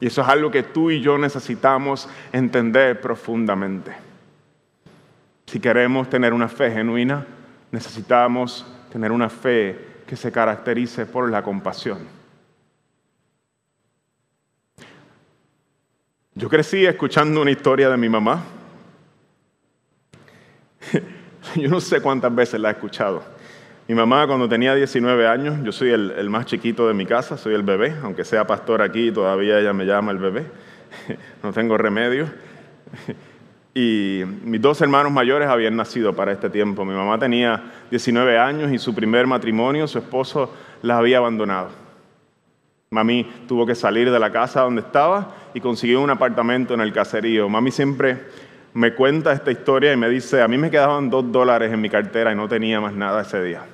Y 0.00 0.06
eso 0.06 0.22
es 0.22 0.28
algo 0.28 0.50
que 0.50 0.62
tú 0.62 0.90
y 0.90 1.00
yo 1.00 1.18
necesitamos 1.18 2.08
entender 2.32 3.00
profundamente. 3.00 3.94
Si 5.46 5.60
queremos 5.60 6.08
tener 6.08 6.32
una 6.32 6.48
fe 6.48 6.70
genuina, 6.70 7.26
necesitamos 7.70 8.66
tener 8.90 9.12
una 9.12 9.28
fe 9.28 10.02
que 10.06 10.16
se 10.16 10.32
caracterice 10.32 11.06
por 11.06 11.30
la 11.30 11.42
compasión. 11.42 11.98
Yo 16.34 16.48
crecí 16.48 16.86
escuchando 16.86 17.42
una 17.42 17.50
historia 17.50 17.90
de 17.90 17.96
mi 17.96 18.08
mamá. 18.08 18.42
Yo 21.56 21.68
no 21.68 21.80
sé 21.80 22.00
cuántas 22.00 22.34
veces 22.34 22.58
la 22.58 22.70
he 22.70 22.72
escuchado. 22.72 23.39
Mi 23.90 23.96
mamá 23.96 24.24
cuando 24.28 24.48
tenía 24.48 24.72
19 24.72 25.26
años, 25.26 25.58
yo 25.64 25.72
soy 25.72 25.90
el, 25.90 26.30
más 26.30 26.46
chiquito 26.46 26.86
de 26.86 26.94
mi 26.94 27.06
casa, 27.06 27.36
soy 27.36 27.54
el 27.54 27.64
bebé, 27.64 27.96
aunque 28.04 28.24
sea 28.24 28.46
pastor 28.46 28.82
aquí, 28.82 29.10
todavía 29.10 29.58
ella 29.58 29.72
me 29.72 29.84
llama 29.84 30.12
el 30.12 30.18
bebé, 30.18 30.46
no 31.42 31.52
tengo 31.52 31.76
remedio. 31.76 32.26
Y 33.74 34.22
mis 34.44 34.60
dos 34.60 34.80
hermanos 34.80 35.10
mayores 35.10 35.48
habían 35.48 35.74
nacido 35.74 36.14
para 36.14 36.30
este 36.30 36.48
tiempo. 36.50 36.84
Mi 36.84 36.94
mamá 36.94 37.18
tenía 37.18 37.64
19 37.90 38.38
años 38.38 38.70
y 38.70 38.78
su 38.78 38.94
primer 38.94 39.26
matrimonio, 39.26 39.88
su 39.88 39.98
esposo 39.98 40.54
la 40.82 40.98
había 40.98 41.18
abandonado. 41.18 41.70
Mami 42.90 43.24
tuvo 43.48 43.66
que 43.66 43.74
salir 43.74 44.08
de 44.08 44.20
la 44.20 44.30
casa 44.30 44.60
donde 44.60 44.82
estaba 44.82 45.34
y 45.52 45.60
consiguió 45.60 46.00
un 46.00 46.10
apartamento 46.10 46.74
en 46.74 46.80
el 46.80 46.92
caserío. 46.92 47.48
Mami 47.48 47.72
siempre 47.72 48.18
me 48.72 48.94
cuenta 48.94 49.32
esta 49.32 49.50
historia 49.50 49.92
y 49.92 49.96
me 49.96 50.08
dice, 50.08 50.42
a 50.42 50.46
mí 50.46 50.58
me 50.58 50.70
quedaban 50.70 51.10
dos 51.10 51.32
dólares 51.32 51.72
en 51.72 51.80
mi 51.80 51.90
cartera 51.90 52.30
y 52.30 52.36
no 52.36 52.46
tenía 52.46 52.80
más 52.80 52.94
nada 52.94 53.22
ese 53.22 53.42
día. 53.42 53.64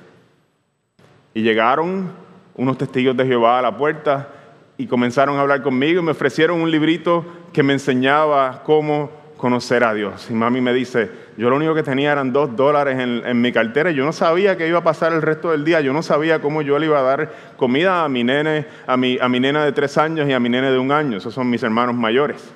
Y 1.37 1.43
llegaron 1.43 2.09
unos 2.55 2.79
testigos 2.79 3.15
de 3.15 3.23
Jehová 3.23 3.59
a 3.59 3.61
la 3.61 3.77
puerta 3.77 4.27
y 4.75 4.87
comenzaron 4.87 5.37
a 5.37 5.41
hablar 5.41 5.61
conmigo 5.61 6.01
y 6.01 6.03
me 6.03 6.13
ofrecieron 6.13 6.59
un 6.59 6.71
librito 6.71 7.23
que 7.53 7.61
me 7.61 7.73
enseñaba 7.73 8.63
cómo 8.63 9.11
conocer 9.37 9.83
a 9.83 9.93
Dios. 9.93 10.31
Y 10.31 10.33
mami 10.33 10.61
me 10.61 10.73
dice, 10.73 11.11
yo 11.37 11.51
lo 11.51 11.57
único 11.57 11.75
que 11.75 11.83
tenía 11.83 12.11
eran 12.11 12.33
dos 12.33 12.55
dólares 12.55 12.97
en, 12.97 13.39
mi 13.39 13.51
cartera 13.51 13.91
y 13.91 13.93
yo 13.93 14.03
no 14.03 14.13
sabía 14.13 14.57
qué 14.57 14.67
iba 14.67 14.79
a 14.79 14.83
pasar 14.83 15.13
el 15.13 15.21
resto 15.21 15.51
del 15.51 15.63
día, 15.63 15.79
yo 15.79 15.93
no 15.93 16.01
sabía 16.01 16.41
cómo 16.41 16.63
yo 16.63 16.79
le 16.79 16.87
iba 16.87 16.97
a 16.97 17.03
dar 17.03 17.31
comida 17.55 18.03
a 18.03 18.09
mi 18.09 18.23
nene, 18.23 18.65
a 18.87 18.97
mi, 18.97 19.19
a 19.21 19.29
mi 19.29 19.39
nena 19.39 19.63
de 19.63 19.73
tres 19.73 19.95
años 19.99 20.27
y 20.27 20.33
a 20.33 20.39
mi 20.39 20.49
nene 20.49 20.71
de 20.71 20.79
un 20.79 20.91
año, 20.91 21.17
esos 21.17 21.35
son 21.35 21.51
mis 21.51 21.61
hermanos 21.61 21.93
mayores. 21.93 22.51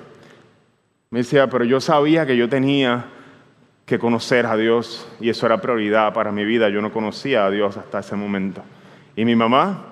Me 1.10 1.20
decía, 1.20 1.48
pero 1.48 1.64
yo 1.64 1.80
sabía 1.80 2.26
que 2.26 2.36
yo 2.36 2.48
tenía 2.48 3.04
que 3.86 3.98
conocer 3.98 4.46
a 4.46 4.56
Dios 4.56 5.08
y 5.20 5.28
eso 5.28 5.46
era 5.46 5.60
prioridad 5.60 6.12
para 6.12 6.32
mi 6.32 6.44
vida, 6.44 6.68
yo 6.68 6.80
no 6.80 6.92
conocía 6.92 7.46
a 7.46 7.50
Dios 7.50 7.76
hasta 7.76 7.98
ese 7.98 8.16
momento. 8.16 8.62
Y 9.16 9.24
mi 9.24 9.36
mamá 9.36 9.86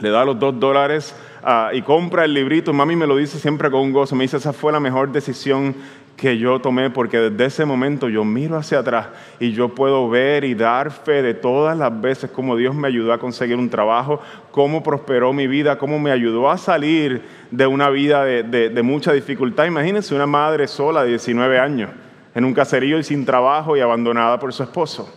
le 0.00 0.10
da 0.10 0.24
los 0.24 0.38
dos 0.38 0.58
dólares 0.58 1.14
ah, 1.42 1.70
y 1.72 1.82
compra 1.82 2.24
el 2.24 2.34
librito. 2.34 2.72
Mami 2.72 2.96
me 2.96 3.06
lo 3.06 3.16
dice 3.16 3.38
siempre 3.38 3.70
con 3.70 3.80
un 3.80 3.92
gozo. 3.92 4.16
Me 4.16 4.24
dice, 4.24 4.38
esa 4.38 4.52
fue 4.52 4.72
la 4.72 4.80
mejor 4.80 5.12
decisión 5.12 5.74
que 6.16 6.38
yo 6.38 6.60
tomé 6.60 6.90
porque 6.90 7.18
desde 7.18 7.44
ese 7.44 7.64
momento 7.64 8.08
yo 8.08 8.24
miro 8.24 8.56
hacia 8.56 8.78
atrás 8.78 9.08
y 9.40 9.52
yo 9.52 9.74
puedo 9.74 10.08
ver 10.08 10.44
y 10.44 10.54
dar 10.54 10.92
fe 10.92 11.22
de 11.22 11.34
todas 11.34 11.76
las 11.76 12.00
veces 12.00 12.30
cómo 12.30 12.56
Dios 12.56 12.74
me 12.74 12.86
ayudó 12.86 13.12
a 13.12 13.18
conseguir 13.18 13.56
un 13.56 13.68
trabajo, 13.68 14.20
cómo 14.52 14.82
prosperó 14.82 15.32
mi 15.32 15.48
vida, 15.48 15.76
cómo 15.76 15.98
me 15.98 16.12
ayudó 16.12 16.50
a 16.50 16.56
salir 16.56 17.22
de 17.50 17.66
una 17.66 17.90
vida 17.90 18.24
de, 18.24 18.42
de 18.42 18.82
mucha 18.82 19.12
dificultad. 19.12 19.66
Imagínense 19.66 20.14
una 20.14 20.26
madre 20.26 20.68
sola 20.68 21.02
de 21.02 21.10
19 21.10 21.58
años 21.58 21.90
en 22.34 22.44
un 22.44 22.54
caserío 22.54 22.98
y 22.98 23.04
sin 23.04 23.24
trabajo 23.24 23.76
y 23.76 23.80
abandonada 23.80 24.38
por 24.38 24.52
su 24.52 24.62
esposo. 24.62 25.12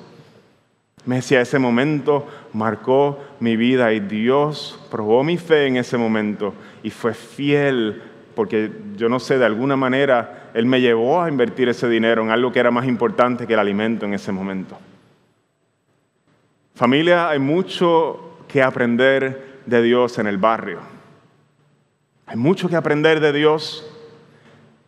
Me 1.06 1.16
decía, 1.16 1.42
ese 1.42 1.58
momento 1.58 2.28
marcó 2.54 3.20
mi 3.40 3.56
vida 3.56 3.94
y 3.94 4.02
Dios 4.02 4.80
probó 4.92 5.24
mi 5.24 5.38
fe 5.38 5.68
en 5.68 5.78
ese 5.78 5.98
momento 5.98 6.54
y 6.84 6.90
fue 6.90 7.14
fiel 7.14 8.04
porque 8.38 8.72
yo 8.96 9.10
no 9.10 9.20
sé, 9.20 9.40
de 9.40 9.46
alguna 9.46 9.76
manera 9.76 10.52
Él 10.54 10.68
me 10.68 10.80
llevó 10.80 11.24
a 11.24 11.28
invertir 11.28 11.70
ese 11.70 11.90
dinero 11.90 12.22
en 12.22 12.30
algo 12.30 12.52
que 12.52 12.60
era 12.60 12.70
más 12.70 12.86
importante 12.86 13.48
que 13.48 13.54
el 13.54 13.60
alimento 13.60 14.06
en 14.06 14.14
ese 14.14 14.32
momento. 14.32 14.78
Familia, 16.76 17.30
hay 17.30 17.40
mucho 17.40 18.38
que 18.48 18.62
aprender 18.62 19.62
de 19.66 19.82
Dios 19.82 20.20
en 20.20 20.28
el 20.28 20.38
barrio. 20.38 20.82
Hay 22.28 22.38
mucho 22.38 22.70
que 22.70 22.76
aprender 22.76 23.20
de 23.20 23.34
Dios 23.34 23.90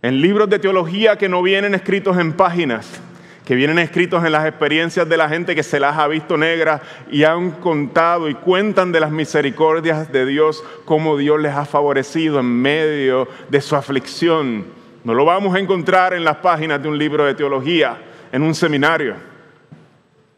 en 0.02 0.22
libros 0.22 0.50
de 0.50 0.60
teología 0.60 1.18
que 1.18 1.30
no 1.30 1.42
vienen 1.42 1.76
escritos 1.76 2.18
en 2.18 2.34
páginas, 2.34 3.02
que 3.46 3.56
vienen 3.56 3.80
escritos 3.80 4.24
en 4.24 4.32
las 4.32 4.46
experiencias 4.46 5.10
de 5.10 5.18
la 5.18 5.28
gente 5.28 5.56
que 5.56 5.64
se 5.64 5.80
las 5.80 5.98
ha 5.98 6.08
visto 6.08 6.38
negras 6.38 6.82
y 7.12 7.24
han 7.24 7.52
contado 7.52 8.30
y 8.30 8.36
cuentan 8.36 8.92
de 8.92 9.00
las 9.00 9.12
misericordias 9.12 10.12
de 10.12 10.26
Dios, 10.26 10.64
cómo 10.86 11.18
Dios 11.18 11.40
les 11.42 11.54
ha 11.54 11.66
favorecido 11.66 12.40
en 12.40 12.46
medio 12.46 13.28
de 13.50 13.60
su 13.60 13.76
aflicción. 13.76 14.66
No 15.04 15.14
lo 15.14 15.26
vamos 15.26 15.56
a 15.56 15.60
encontrar 15.60 16.14
en 16.14 16.24
las 16.24 16.38
páginas 16.38 16.82
de 16.82 16.88
un 16.88 16.98
libro 16.98 17.26
de 17.26 17.34
teología, 17.34 17.98
en 18.32 18.44
un 18.44 18.54
seminario, 18.54 19.16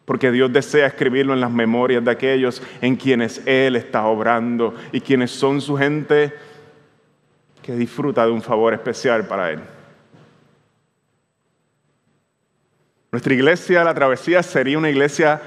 porque 0.06 0.32
Dios 0.32 0.52
desea 0.52 0.88
escribirlo 0.88 1.34
en 1.34 1.42
las 1.42 1.52
memorias 1.52 2.04
de 2.04 2.12
aquellos 2.12 2.64
en 2.82 2.96
quienes 2.96 3.46
Él 3.46 3.76
está 3.76 4.06
obrando 4.06 4.74
y 4.92 5.02
quienes 5.02 5.32
son 5.32 5.62
su 5.62 5.78
gente 5.78 6.34
que 7.62 7.74
disfruta 7.76 8.26
de 8.26 8.32
un 8.32 8.42
favor 8.42 8.74
especial 8.74 9.26
para 9.28 9.52
Él. 9.52 9.60
Nuestra 13.12 13.34
iglesia, 13.34 13.84
la 13.84 13.94
travesía, 13.94 14.42
sería 14.42 14.78
una 14.78 14.90
iglesia 14.90 15.42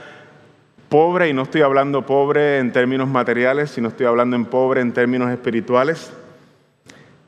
pobre, 0.88 1.29
y 1.29 1.33
no 1.33 1.42
estoy 1.42 1.62
hablando 1.62 2.05
pobre 2.05 2.59
en 2.59 2.72
términos 2.72 3.09
materiales, 3.09 3.70
sino 3.70 3.88
estoy 3.88 4.07
hablando 4.07 4.37
en 4.37 4.44
pobre 4.44 4.81
en 4.81 4.92
términos 4.92 5.31
espirituales, 5.31 6.12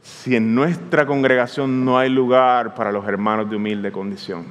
si 0.03 0.37
en 0.37 0.55
nuestra 0.55 1.07
congregación 1.07 1.85
no 1.85 1.99
hay 1.99 2.11
lugar 2.11 2.75
para 2.75 2.93
los 2.93 3.09
hermanos 3.09 3.49
de 3.49 3.57
humilde 3.57 3.91
condición. 3.91 4.45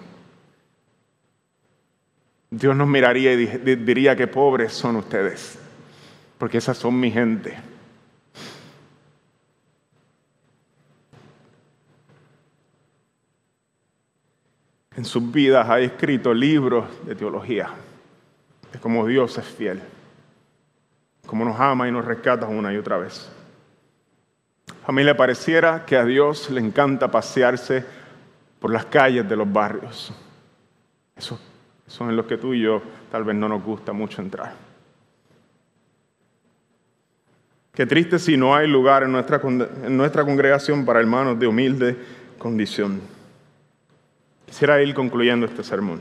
Dios 2.49 2.75
nos 2.75 2.87
miraría 2.87 3.33
y 3.33 3.45
diría 3.75 4.15
que 4.15 4.27
pobres 4.27 4.73
son 4.73 4.95
ustedes, 4.95 5.59
porque 6.37 6.57
esas 6.57 6.77
son 6.77 6.99
mi 6.99 7.11
gente. 7.11 7.55
En 14.95 15.05
sus 15.05 15.31
vidas 15.31 15.69
ha 15.69 15.79
escrito 15.79 16.33
libros 16.33 16.85
de 17.05 17.15
teología, 17.15 17.69
de 18.71 18.79
cómo 18.79 19.05
Dios 19.05 19.37
es 19.37 19.45
fiel, 19.45 19.81
cómo 21.25 21.43
nos 21.43 21.59
ama 21.59 21.87
y 21.87 21.91
nos 21.91 22.05
rescata 22.05 22.47
una 22.47 22.73
y 22.73 22.77
otra 22.77 22.97
vez. 22.97 23.29
Familia, 24.85 25.17
pareciera 25.17 25.85
que 25.85 25.97
a 25.97 26.05
Dios 26.05 26.49
le 26.49 26.61
encanta 26.61 27.09
pasearse 27.09 27.83
por 28.59 28.71
las 28.71 28.85
calles 28.85 29.27
de 29.27 29.35
los 29.35 29.51
barrios. 29.51 30.13
Eso, 31.15 31.39
son 31.87 32.09
en 32.09 32.15
los 32.15 32.25
que 32.25 32.37
tú 32.37 32.53
y 32.53 32.61
yo 32.61 32.81
tal 33.11 33.23
vez 33.23 33.35
no 33.35 33.49
nos 33.49 33.63
gusta 33.63 33.93
mucho 33.93 34.21
entrar. 34.21 34.53
Qué 37.73 37.85
triste 37.85 38.19
si 38.19 38.37
no 38.37 38.55
hay 38.55 38.67
lugar 38.67 39.03
en 39.03 39.11
nuestra, 39.11 39.41
en 39.43 39.97
nuestra 39.97 40.23
congregación 40.23 40.85
para 40.85 41.01
hermanos 41.01 41.37
de 41.37 41.47
humilde 41.47 41.97
condición. 42.37 43.14
Quisiera 44.55 44.81
ir 44.81 44.93
concluyendo 44.93 45.45
este 45.45 45.65
sermón. 45.65 45.99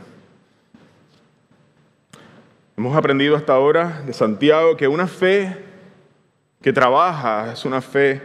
Hemos 2.76 2.96
aprendido 2.96 3.34
hasta 3.34 3.52
ahora 3.52 4.02
de 4.06 4.12
Santiago 4.12 4.76
que 4.76 4.86
una 4.86 5.08
fe 5.08 5.58
que 6.62 6.72
trabaja 6.72 7.52
es 7.52 7.64
una 7.64 7.80
fe 7.80 8.22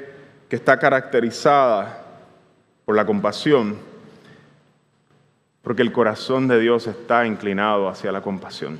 que 0.47 0.55
está 0.55 0.77
caracterizada 0.77 2.05
por 2.85 2.95
la 2.95 3.07
compasión, 3.07 3.75
porque 5.63 5.81
el 5.81 5.91
corazón 5.91 6.47
de 6.47 6.59
Dios 6.59 6.85
está 6.85 7.25
inclinado 7.25 7.89
hacia 7.89 8.11
la 8.11 8.21
compasión. 8.21 8.79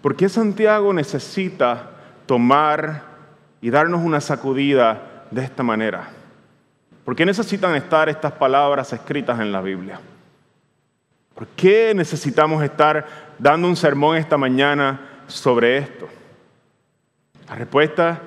¿Por 0.00 0.16
qué 0.16 0.30
Santiago 0.30 0.94
necesita 0.94 1.90
tomar 2.24 3.02
y 3.60 3.68
darnos 3.68 4.00
una 4.00 4.22
sacudida 4.22 5.26
de 5.30 5.44
esta 5.44 5.62
manera? 5.62 6.19
¿Por 7.10 7.16
qué 7.16 7.26
necesitan 7.26 7.74
estar 7.74 8.08
estas 8.08 8.30
palabras 8.30 8.92
escritas 8.92 9.40
en 9.40 9.50
la 9.50 9.60
Biblia? 9.60 9.98
¿Por 11.34 11.44
qué 11.48 11.92
necesitamos 11.92 12.62
estar 12.62 13.04
dando 13.36 13.66
un 13.66 13.74
sermón 13.74 14.16
esta 14.16 14.38
mañana 14.38 15.24
sobre 15.26 15.78
esto? 15.78 16.08
La 17.48 17.56
respuesta 17.56 18.22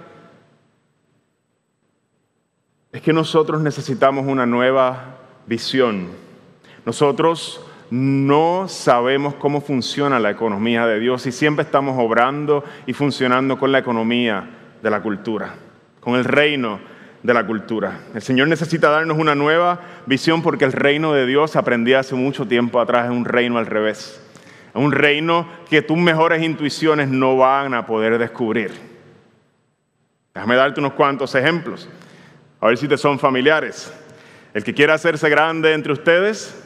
es 2.91 3.02
que 3.02 3.13
nosotros 3.13 3.62
necesitamos 3.62 4.28
una 4.28 4.46
nueva 4.46 5.15
visión. 5.48 6.10
Nosotros 6.86 7.65
no 7.89 8.65
sabemos 8.67 9.36
cómo 9.36 9.62
funciona 9.62 10.19
la 10.19 10.32
economía 10.32 10.86
de 10.88 11.00
Dios 11.00 11.26
y 11.26 11.32
siempre 11.32 11.63
estamos 11.63 11.98
obrando 11.98 12.65
y 12.86 12.91
funcionando 12.91 13.58
con 13.58 13.72
la 13.72 13.80
economía 13.80 14.46
de 14.82 14.89
la 14.89 15.02
cultura, 15.02 15.56
con 16.02 16.15
el 16.15 16.26
reino 16.26 16.91
de 17.24 17.34
la 17.34 17.46
cultura. 17.46 18.02
El 18.14 18.22
Señor 18.22 18.50
necesita 18.50 18.90
darnos 18.90 19.18
una 19.18 19.34
nueva 19.34 19.80
visión 20.06 20.42
porque 20.42 20.66
el 20.66 20.74
reino 20.74 21.14
de 21.14 21.26
Dios, 21.26 21.56
aprendí 21.56 21.94
hace 21.94 22.16
mucho 22.16 22.46
tiempo 22.46 22.80
atrás, 22.82 23.06
es 23.06 23.12
un 23.12 23.26
reino 23.26 23.58
al 23.58 23.66
revés. 23.66 24.22
Es 24.70 24.82
un 24.82 24.92
reino 24.92 25.48
que 25.70 25.82
tus 25.82 25.98
mejores 25.98 26.44
intuiciones 26.44 27.08
no 27.08 27.38
van 27.38 27.74
a 27.74 27.86
poder 27.86 28.18
descubrir. 28.18 28.72
Déjame 30.34 30.56
darte 30.56 30.82
unos 30.82 30.94
cuantos 30.94 31.34
ejemplos, 31.36 31.88
a 32.60 32.68
ver 32.68 32.78
si 32.78 32.88
te 32.88 32.98
son 32.98 33.18
familiares. 33.20 33.94
El 34.54 34.64
que 34.64 34.74
quiera 34.74 34.96
hacerse 34.96 35.30
grande 35.30 35.74
entre 35.74 35.94
ustedes 35.94 36.60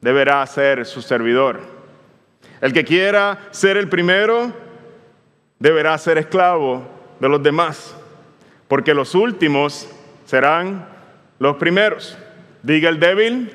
deberá 0.00 0.46
ser 0.46 0.86
su 0.86 1.02
servidor. 1.02 1.60
El 2.60 2.72
que 2.72 2.84
quiera 2.84 3.48
ser 3.50 3.76
el 3.76 3.88
primero 3.88 4.52
deberá 5.58 5.96
ser 5.98 6.18
esclavo 6.18 6.86
de 7.18 7.28
los 7.28 7.42
demás 7.42 7.96
porque 8.68 8.94
los 8.94 9.14
últimos 9.14 9.88
serán 10.24 10.88
los 11.38 11.56
primeros. 11.56 12.16
Diga 12.62 12.88
el 12.88 12.98
débil, 12.98 13.52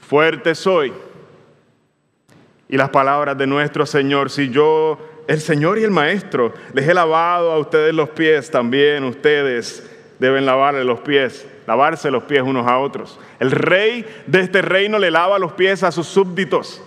fuerte 0.00 0.54
soy. 0.54 0.92
Y 2.68 2.76
las 2.76 2.90
palabras 2.90 3.36
de 3.36 3.46
nuestro 3.46 3.86
Señor, 3.86 4.30
si 4.30 4.50
yo, 4.50 4.98
el 5.28 5.40
Señor 5.40 5.78
y 5.78 5.84
el 5.84 5.90
Maestro, 5.90 6.54
les 6.72 6.88
he 6.88 6.94
lavado 6.94 7.52
a 7.52 7.58
ustedes 7.58 7.94
los 7.94 8.10
pies, 8.10 8.50
también 8.50 9.04
ustedes 9.04 9.90
deben 10.18 10.46
lavarle 10.46 10.84
los 10.84 11.00
pies, 11.00 11.46
lavarse 11.66 12.10
los 12.10 12.24
pies 12.24 12.42
unos 12.42 12.66
a 12.66 12.78
otros. 12.78 13.18
El 13.40 13.50
rey 13.50 14.06
de 14.26 14.40
este 14.40 14.62
reino 14.62 14.98
le 14.98 15.10
lava 15.10 15.38
los 15.38 15.52
pies 15.52 15.82
a 15.82 15.92
sus 15.92 16.06
súbditos. 16.06 16.82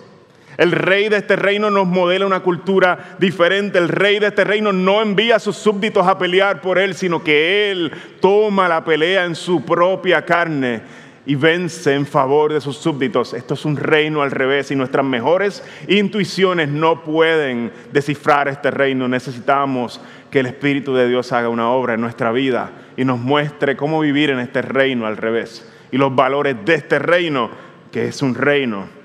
El 0.58 0.72
rey 0.72 1.08
de 1.08 1.18
este 1.18 1.36
reino 1.36 1.70
nos 1.70 1.86
modela 1.86 2.26
una 2.26 2.40
cultura 2.40 3.16
diferente. 3.20 3.78
El 3.78 3.88
rey 3.88 4.18
de 4.18 4.26
este 4.26 4.42
reino 4.42 4.72
no 4.72 5.00
envía 5.00 5.36
a 5.36 5.38
sus 5.38 5.56
súbditos 5.56 6.04
a 6.04 6.18
pelear 6.18 6.60
por 6.60 6.78
él, 6.80 6.96
sino 6.96 7.22
que 7.22 7.70
él 7.70 7.92
toma 8.20 8.68
la 8.68 8.84
pelea 8.84 9.24
en 9.24 9.36
su 9.36 9.64
propia 9.64 10.24
carne 10.24 10.82
y 11.24 11.36
vence 11.36 11.94
en 11.94 12.04
favor 12.04 12.52
de 12.52 12.60
sus 12.60 12.76
súbditos. 12.76 13.34
Esto 13.34 13.54
es 13.54 13.64
un 13.64 13.76
reino 13.76 14.20
al 14.20 14.32
revés 14.32 14.72
y 14.72 14.74
nuestras 14.74 15.06
mejores 15.06 15.62
intuiciones 15.86 16.68
no 16.68 17.04
pueden 17.04 17.70
descifrar 17.92 18.48
este 18.48 18.72
reino. 18.72 19.06
Necesitamos 19.06 20.00
que 20.28 20.40
el 20.40 20.46
Espíritu 20.46 20.92
de 20.92 21.08
Dios 21.08 21.30
haga 21.30 21.50
una 21.50 21.70
obra 21.70 21.94
en 21.94 22.00
nuestra 22.00 22.32
vida 22.32 22.72
y 22.96 23.04
nos 23.04 23.20
muestre 23.20 23.76
cómo 23.76 24.00
vivir 24.00 24.30
en 24.30 24.40
este 24.40 24.62
reino 24.62 25.06
al 25.06 25.18
revés 25.18 25.70
y 25.92 25.98
los 25.98 26.12
valores 26.16 26.56
de 26.64 26.74
este 26.74 26.98
reino, 26.98 27.48
que 27.92 28.08
es 28.08 28.22
un 28.22 28.34
reino 28.34 28.97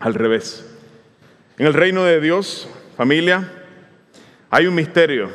al 0.00 0.14
revés. 0.14 0.64
En 1.58 1.66
el 1.66 1.74
reino 1.74 2.04
de 2.04 2.20
Dios, 2.20 2.68
familia, 2.96 3.52
hay 4.50 4.66
un 4.66 4.74
misterio. 4.74 5.30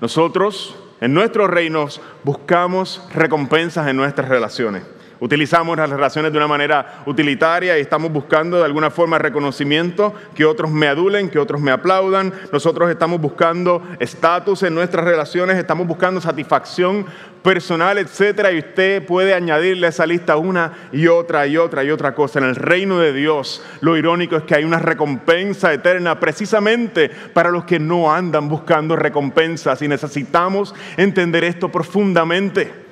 Nosotros, 0.00 0.76
en 1.00 1.14
nuestros 1.14 1.48
reinos, 1.48 2.00
buscamos 2.24 3.02
recompensas 3.14 3.88
en 3.88 3.96
nuestras 3.96 4.28
relaciones. 4.28 4.82
Utilizamos 5.18 5.76
las 5.78 5.88
relaciones 5.88 6.30
de 6.30 6.38
una 6.38 6.46
manera 6.46 7.02
utilitaria 7.06 7.78
y 7.78 7.80
estamos 7.80 8.12
buscando 8.12 8.58
de 8.58 8.64
alguna 8.64 8.90
forma 8.90 9.18
reconocimiento, 9.18 10.14
que 10.34 10.44
otros 10.44 10.70
me 10.70 10.88
adulen, 10.88 11.30
que 11.30 11.38
otros 11.38 11.60
me 11.60 11.70
aplaudan. 11.70 12.32
Nosotros 12.52 12.90
estamos 12.90 13.20
buscando 13.20 13.82
estatus 13.98 14.62
en 14.62 14.74
nuestras 14.74 15.04
relaciones, 15.04 15.56
estamos 15.56 15.86
buscando 15.86 16.20
satisfacción 16.20 17.06
personal, 17.42 17.96
etcétera, 17.96 18.52
y 18.52 18.58
usted 18.58 19.06
puede 19.06 19.32
añadirle 19.32 19.86
a 19.86 19.90
esa 19.90 20.04
lista 20.04 20.36
una 20.36 20.72
y 20.92 21.06
otra 21.06 21.46
y 21.46 21.56
otra 21.56 21.84
y 21.84 21.90
otra 21.90 22.14
cosa. 22.14 22.40
En 22.40 22.46
el 22.46 22.56
reino 22.56 22.98
de 22.98 23.12
Dios, 23.12 23.64
lo 23.80 23.96
irónico 23.96 24.36
es 24.36 24.42
que 24.42 24.56
hay 24.56 24.64
una 24.64 24.80
recompensa 24.80 25.72
eterna 25.72 26.20
precisamente 26.20 27.08
para 27.32 27.50
los 27.50 27.64
que 27.64 27.78
no 27.78 28.12
andan 28.12 28.48
buscando 28.48 28.96
recompensas 28.96 29.80
y 29.80 29.88
necesitamos 29.88 30.74
entender 30.96 31.44
esto 31.44 31.70
profundamente. 31.70 32.85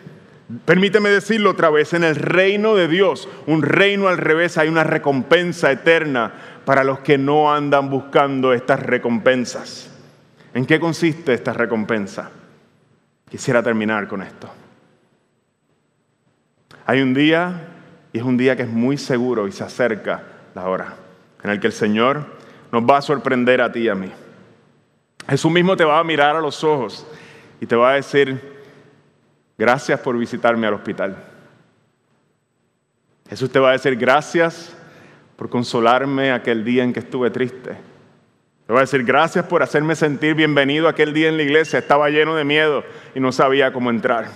Permíteme 0.67 1.09
decirlo 1.09 1.51
otra 1.51 1.71
vez, 1.71 1.95
en 1.95 2.05
el 2.05 2.17
reino 2.17 2.75
de 2.75 2.87
Dios, 2.87 3.29
un 3.47 3.63
reino 3.63 4.09
al 4.09 4.19
revés, 4.19 4.59
hay 4.59 4.69
una 4.69 4.85
recompensa 4.85 5.73
eterna 5.73 6.35
para 6.67 6.85
los 6.85 6.99
que 6.99 7.17
no 7.17 7.53
andan 7.53 7.89
buscando 7.89 8.53
estas 8.53 8.81
recompensas. 8.81 9.91
¿En 10.53 10.67
qué 10.67 10.79
consiste 10.79 11.33
esta 11.33 11.55
recompensa? 11.55 12.31
Quisiera 13.31 13.63
terminar 13.63 14.07
con 14.07 14.21
esto. 14.23 14.51
Hay 16.85 17.01
un 17.01 17.15
día, 17.15 17.69
y 18.13 18.19
es 18.19 18.25
un 18.25 18.37
día 18.37 18.55
que 18.55 18.65
es 18.65 18.69
muy 18.69 18.99
seguro 18.99 19.49
y 19.49 19.53
se 19.53 19.65
acerca 19.65 20.25
la 20.55 20.69
hora, 20.69 20.95
en 21.43 21.51
el 21.51 21.59
que 21.59 21.69
el 21.69 21.73
Señor 21.73 22.27
nos 22.71 22.83
va 22.83 22.99
a 22.99 23.03
sorprender 23.03 23.63
a 23.63 23.73
ti 23.73 23.81
y 23.81 23.89
a 23.89 23.95
mí. 23.95 24.13
Jesús 25.27 25.51
mismo 25.51 25.75
te 25.75 25.85
va 25.85 25.99
a 25.99 26.05
mirar 26.05 26.37
a 26.37 26.41
los 26.41 26.63
ojos 26.63 27.07
y 27.61 27.67
te 27.67 27.77
va 27.77 27.93
a 27.93 27.95
decir, 27.95 28.54
gracias 29.59 30.01
por 30.01 30.17
visitarme 30.19 30.67
al 30.67 30.75
hospital. 30.75 31.17
Jesús 33.29 33.51
te 33.51 33.59
va 33.59 33.71
a 33.71 33.73
decir, 33.73 33.97
gracias 33.97 34.75
por 35.37 35.49
consolarme 35.49 36.33
aquel 36.33 36.65
día 36.65 36.85
en 36.85 36.93
que 36.93 37.01
estuve 37.01 37.31
triste. 37.31 37.77
Te 38.67 38.73
va 38.73 38.81
a 38.81 38.83
decir, 38.83 39.05
gracias 39.05 39.45
por 39.45 39.63
hacerme 39.63 39.95
sentir 39.95 40.35
bienvenido 40.35 40.89
aquel 40.89 41.13
día 41.13 41.29
en 41.29 41.37
la 41.37 41.43
iglesia. 41.43 41.79
Estaba 41.79 42.09
lleno 42.09 42.35
de 42.35 42.45
miedo 42.45 42.85
y 43.15 43.21
no 43.21 43.33
sabía 43.33 43.73
cómo 43.73 43.91
entrar. 43.91 44.27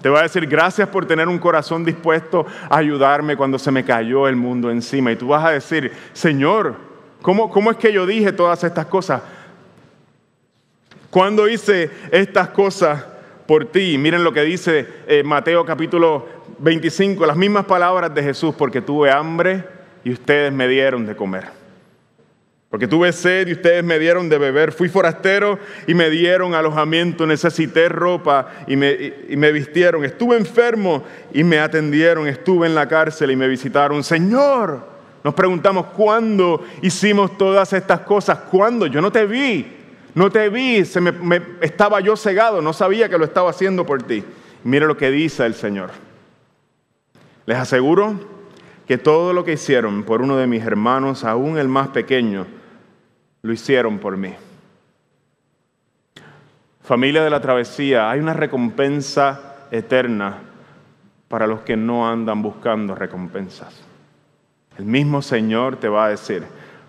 Te 0.00 0.08
va 0.08 0.20
a 0.20 0.22
decir, 0.22 0.46
gracias 0.46 0.88
por 0.88 1.06
tener 1.06 1.26
un 1.26 1.38
corazón 1.38 1.84
dispuesto 1.84 2.46
a 2.70 2.76
ayudarme 2.76 3.36
cuando 3.36 3.58
se 3.58 3.72
me 3.72 3.84
cayó 3.84 4.28
el 4.28 4.36
mundo 4.36 4.70
encima. 4.70 5.10
Y 5.10 5.16
tú 5.16 5.28
vas 5.28 5.44
a 5.44 5.50
decir, 5.50 5.92
Señor, 6.12 6.76
¿cómo, 7.20 7.50
cómo 7.50 7.72
es 7.72 7.76
que 7.76 7.92
yo 7.92 8.06
dije 8.06 8.30
todas 8.30 8.62
estas 8.62 8.86
cosas? 8.86 9.22
Cuando 11.10 11.48
hice 11.48 11.90
estas 12.12 12.50
cosas 12.50 13.04
por 13.48 13.64
ti, 13.64 13.96
miren 13.96 14.24
lo 14.24 14.34
que 14.34 14.42
dice 14.42 14.86
eh, 15.06 15.22
Mateo 15.22 15.64
capítulo 15.64 16.28
25, 16.58 17.24
las 17.24 17.36
mismas 17.38 17.64
palabras 17.64 18.14
de 18.14 18.22
Jesús, 18.22 18.54
porque 18.54 18.82
tuve 18.82 19.10
hambre 19.10 19.64
y 20.04 20.12
ustedes 20.12 20.52
me 20.52 20.68
dieron 20.68 21.06
de 21.06 21.16
comer. 21.16 21.44
Porque 22.68 22.86
tuve 22.86 23.10
sed 23.10 23.48
y 23.48 23.52
ustedes 23.52 23.82
me 23.82 23.98
dieron 23.98 24.28
de 24.28 24.36
beber. 24.36 24.70
Fui 24.70 24.90
forastero 24.90 25.58
y 25.86 25.94
me 25.94 26.10
dieron 26.10 26.54
alojamiento. 26.54 27.26
Necesité 27.26 27.88
ropa 27.88 28.48
y 28.66 28.76
me, 28.76 29.14
y 29.30 29.36
me, 29.38 29.50
vistieron. 29.50 30.04
Estuve 30.04 30.36
enfermo 30.36 31.02
y 31.32 31.42
me 31.42 31.58
atendieron. 31.58 32.28
Estuve 32.28 32.66
en 32.66 32.74
la 32.74 32.86
cárcel 32.86 33.30
y 33.30 33.36
me 33.36 33.48
visitaron. 33.48 34.04
Señor, 34.04 34.86
nos 35.24 35.32
preguntamos, 35.32 35.86
¿cuándo 35.96 36.62
hicimos 36.82 37.38
todas 37.38 37.72
estas 37.72 38.00
cosas? 38.00 38.40
¿Cuándo? 38.50 38.86
Yo 38.86 39.00
no 39.00 39.10
te 39.10 39.24
vi. 39.24 39.77
No 40.18 40.30
te 40.30 40.48
vi, 40.48 40.84
se 40.84 41.00
me, 41.00 41.40
estaba 41.60 42.00
yo 42.00 42.16
cegado, 42.16 42.60
no 42.60 42.72
sabía 42.72 43.08
que 43.08 43.16
lo 43.16 43.24
estaba 43.24 43.50
haciendo 43.50 43.86
por 43.86 44.02
ti. 44.02 44.24
Mire 44.64 44.84
lo 44.84 44.96
que 44.96 45.12
dice 45.12 45.46
el 45.46 45.54
Señor. 45.54 45.90
Les 47.46 47.56
aseguro 47.56 48.18
que 48.88 48.98
todo 48.98 49.32
lo 49.32 49.44
que 49.44 49.52
hicieron 49.52 50.02
por 50.02 50.20
uno 50.20 50.36
de 50.36 50.48
mis 50.48 50.64
hermanos, 50.64 51.22
aún 51.22 51.56
el 51.56 51.68
más 51.68 51.90
pequeño, 51.90 52.48
lo 53.42 53.52
hicieron 53.52 54.00
por 54.00 54.16
mí. 54.16 54.34
Familia 56.82 57.22
de 57.22 57.30
la 57.30 57.40
travesía, 57.40 58.10
hay 58.10 58.18
una 58.18 58.34
recompensa 58.34 59.68
eterna 59.70 60.38
para 61.28 61.46
los 61.46 61.60
que 61.60 61.76
no 61.76 62.10
andan 62.10 62.42
buscando 62.42 62.96
recompensas. 62.96 63.84
El 64.78 64.84
mismo 64.84 65.22
Señor 65.22 65.76
te 65.76 65.88
va 65.88 66.06
a 66.06 66.08
decir, 66.08 66.42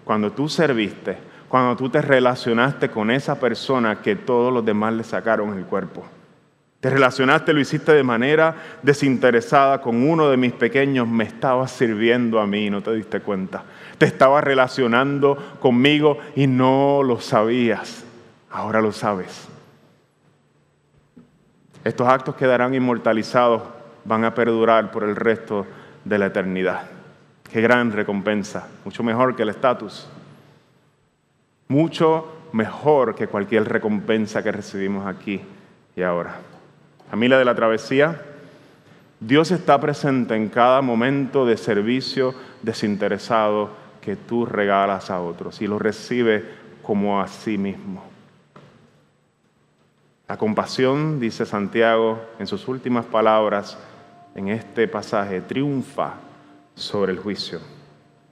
cuando 0.03 0.31
tú 0.31 0.49
serviste, 0.49 1.28
cuando 1.49 1.75
tú 1.75 1.89
te 1.89 2.01
relacionaste 2.01 2.89
con 2.89 3.09
esa 3.09 3.39
persona 3.39 4.01
que 4.01 4.15
todos 4.15 4.53
los 4.53 4.63
demás 4.63 4.93
le 4.93 5.03
sacaron 5.03 5.57
el 5.57 5.65
cuerpo. 5.65 6.05
Te 6.79 6.91
relacionaste, 6.91 7.51
lo 7.51 7.59
hiciste 7.59 7.91
de 7.91 8.03
manera 8.03 8.55
desinteresada 8.83 9.81
con 9.81 10.07
uno 10.07 10.29
de 10.29 10.37
mis 10.37 10.53
pequeños, 10.53 11.07
me 11.07 11.25
estabas 11.25 11.71
sirviendo 11.71 12.39
a 12.39 12.47
mí 12.47 12.69
no 12.69 12.81
te 12.81 12.93
diste 12.93 13.19
cuenta. 13.19 13.63
Te 13.97 14.05
estabas 14.05 14.43
relacionando 14.43 15.57
conmigo 15.59 16.19
y 16.35 16.47
no 16.47 17.01
lo 17.03 17.19
sabías. 17.19 18.05
Ahora 18.51 18.79
lo 18.79 18.93
sabes. 18.93 19.49
Estos 21.83 22.07
actos 22.07 22.35
quedarán 22.35 22.75
inmortalizados, 22.75 23.63
van 24.05 24.23
a 24.23 24.35
perdurar 24.35 24.91
por 24.91 25.03
el 25.03 25.15
resto 25.15 25.65
de 26.05 26.17
la 26.17 26.27
eternidad. 26.27 26.83
Qué 27.51 27.59
gran 27.59 27.91
recompensa, 27.91 28.67
mucho 28.85 29.03
mejor 29.03 29.35
que 29.35 29.41
el 29.43 29.49
estatus 29.49 30.07
mucho 31.69 32.25
mejor 32.51 33.13
que 33.13 33.27
cualquier 33.27 33.69
recompensa 33.69 34.41
que 34.41 34.51
recibimos 34.51 35.05
aquí 35.05 35.39
y 35.95 36.01
ahora. 36.01 36.39
Familia 37.11 37.37
de 37.37 37.45
la 37.45 37.53
travesía, 37.53 38.21
Dios 39.19 39.51
está 39.51 39.79
presente 39.79 40.35
en 40.35 40.49
cada 40.49 40.81
momento 40.81 41.45
de 41.45 41.57
servicio 41.57 42.33
desinteresado 42.63 43.69
que 44.01 44.15
tú 44.15 44.47
regalas 44.47 45.11
a 45.11 45.21
otros 45.21 45.61
y 45.61 45.67
lo 45.67 45.77
recibe 45.77 46.43
como 46.81 47.21
a 47.21 47.27
sí 47.27 47.59
mismo. 47.59 48.03
La 50.27 50.37
compasión, 50.37 51.19
dice 51.19 51.45
Santiago 51.45 52.19
en 52.39 52.47
sus 52.47 52.67
últimas 52.67 53.05
palabras 53.05 53.77
en 54.33 54.47
este 54.49 54.87
pasaje, 54.87 55.41
triunfa 55.41 56.13
sobre 56.73 57.11
el 57.11 57.19
juicio. 57.19 57.59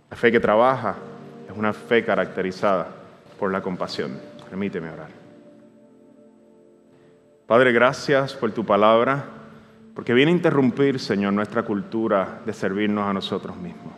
La 0.09 0.17
fe 0.17 0.31
que 0.31 0.39
trabaja 0.39 0.95
es 1.47 1.55
una 1.55 1.73
fe 1.73 2.03
caracterizada 2.03 2.97
por 3.39 3.51
la 3.51 3.61
compasión. 3.61 4.19
Permíteme 4.49 4.89
orar. 4.89 5.09
Padre, 7.45 7.71
gracias 7.71 8.33
por 8.33 8.51
tu 8.51 8.65
palabra, 8.65 9.23
porque 9.95 10.13
viene 10.13 10.31
a 10.31 10.35
interrumpir, 10.35 10.99
Señor, 10.99 11.33
nuestra 11.33 11.63
cultura 11.63 12.41
de 12.45 12.53
servirnos 12.53 13.05
a 13.05 13.13
nosotros 13.13 13.55
mismos. 13.55 13.93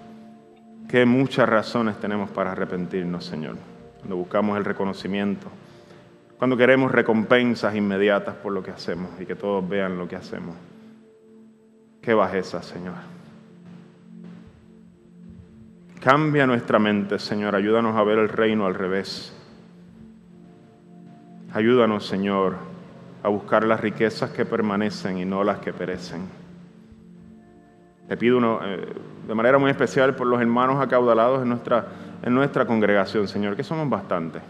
Qué 0.87 1.05
muchas 1.05 1.49
razones 1.49 1.99
tenemos 1.99 2.29
para 2.29 2.51
arrepentirnos, 2.51 3.25
Señor, 3.25 3.55
cuando 3.97 4.17
buscamos 4.17 4.57
el 4.57 4.65
reconocimiento, 4.65 5.47
cuando 6.37 6.57
queremos 6.57 6.91
recompensas 6.91 7.75
inmediatas 7.75 8.35
por 8.35 8.53
lo 8.53 8.63
que 8.63 8.71
hacemos 8.71 9.09
y 9.19 9.25
que 9.25 9.35
todos 9.35 9.67
vean 9.67 9.97
lo 9.97 10.07
que 10.07 10.15
hacemos. 10.15 10.55
Qué 12.01 12.13
bajeza, 12.13 12.61
Señor. 12.63 13.18
Cambia 16.01 16.47
nuestra 16.47 16.79
mente, 16.79 17.19
Señor. 17.19 17.55
Ayúdanos 17.55 17.97
a 17.97 18.03
ver 18.03 18.19
el 18.19 18.29
reino 18.29 18.65
al 18.65 18.73
revés. 18.73 19.35
Ayúdanos, 21.51 22.05
Señor, 22.05 22.55
a 23.21 23.27
buscar 23.27 23.65
las 23.65 23.81
riquezas 23.81 24.29
que 24.29 24.45
permanecen 24.45 25.17
y 25.17 25.25
no 25.25 25.43
las 25.43 25.59
que 25.59 25.73
perecen. 25.73 26.21
Te 28.07 28.15
pido 28.15 28.39
eh, 28.63 28.93
de 29.27 29.35
manera 29.35 29.57
muy 29.57 29.71
especial 29.71 30.15
por 30.15 30.27
los 30.27 30.39
hermanos 30.39 30.81
acaudalados 30.81 31.41
en 31.41 31.49
nuestra, 31.49 31.87
en 32.23 32.33
nuestra 32.33 32.65
congregación, 32.65 33.27
Señor, 33.27 33.57
que 33.57 33.63
somos 33.63 33.89
bastantes. 33.89 34.41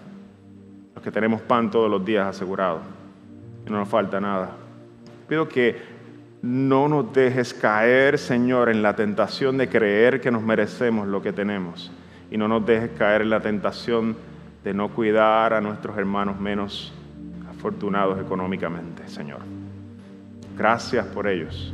Los 0.93 1.03
que 1.03 1.11
tenemos 1.11 1.41
pan 1.41 1.71
todos 1.71 1.89
los 1.89 2.05
días 2.05 2.27
asegurado. 2.27 2.81
Y 3.65 3.71
no 3.71 3.79
nos 3.79 3.89
falta 3.89 4.19
nada. 4.21 4.51
Pido 5.27 5.49
que 5.49 5.98
no 6.41 6.87
nos 6.87 7.11
dejes 7.13 7.53
caer, 7.53 8.17
Señor, 8.17 8.69
en 8.69 8.81
la 8.81 8.95
tentación 8.95 9.57
de 9.57 9.67
creer 9.67 10.21
que 10.21 10.31
nos 10.31 10.41
merecemos 10.41 11.07
lo 11.07 11.21
que 11.21 11.33
tenemos. 11.33 11.91
Y 12.31 12.37
no 12.37 12.47
nos 12.47 12.65
dejes 12.65 12.91
caer 12.97 13.23
en 13.23 13.29
la 13.29 13.41
tentación 13.41 14.15
de 14.63 14.73
no 14.73 14.89
cuidar 14.89 15.53
a 15.53 15.61
nuestros 15.61 15.97
hermanos 15.97 16.39
menos 16.39 16.93
afortunados 17.49 18.19
económicamente, 18.19 19.07
Señor. 19.07 19.39
Gracias 20.57 21.05
por 21.07 21.27
ellos 21.27 21.73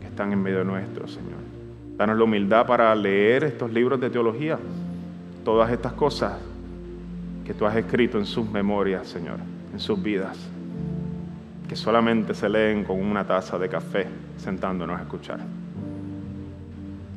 que 0.00 0.06
están 0.06 0.32
en 0.32 0.42
medio 0.42 0.62
nuestro, 0.62 1.08
Señor. 1.08 1.40
Danos 1.96 2.16
la 2.16 2.24
humildad 2.24 2.66
para 2.66 2.94
leer 2.94 3.44
estos 3.44 3.72
libros 3.72 4.00
de 4.00 4.10
teología, 4.10 4.58
todas 5.44 5.70
estas 5.70 5.92
cosas 5.94 6.34
que 7.44 7.54
tú 7.54 7.66
has 7.66 7.76
escrito 7.76 8.18
en 8.18 8.26
sus 8.26 8.48
memorias, 8.48 9.08
Señor, 9.08 9.38
en 9.72 9.80
sus 9.80 10.00
vidas 10.00 10.38
que 11.70 11.76
solamente 11.76 12.34
se 12.34 12.48
leen 12.48 12.82
con 12.82 13.00
una 13.00 13.24
taza 13.24 13.56
de 13.56 13.68
café 13.68 14.04
sentándonos 14.36 14.98
a 14.98 15.02
escuchar. 15.04 15.38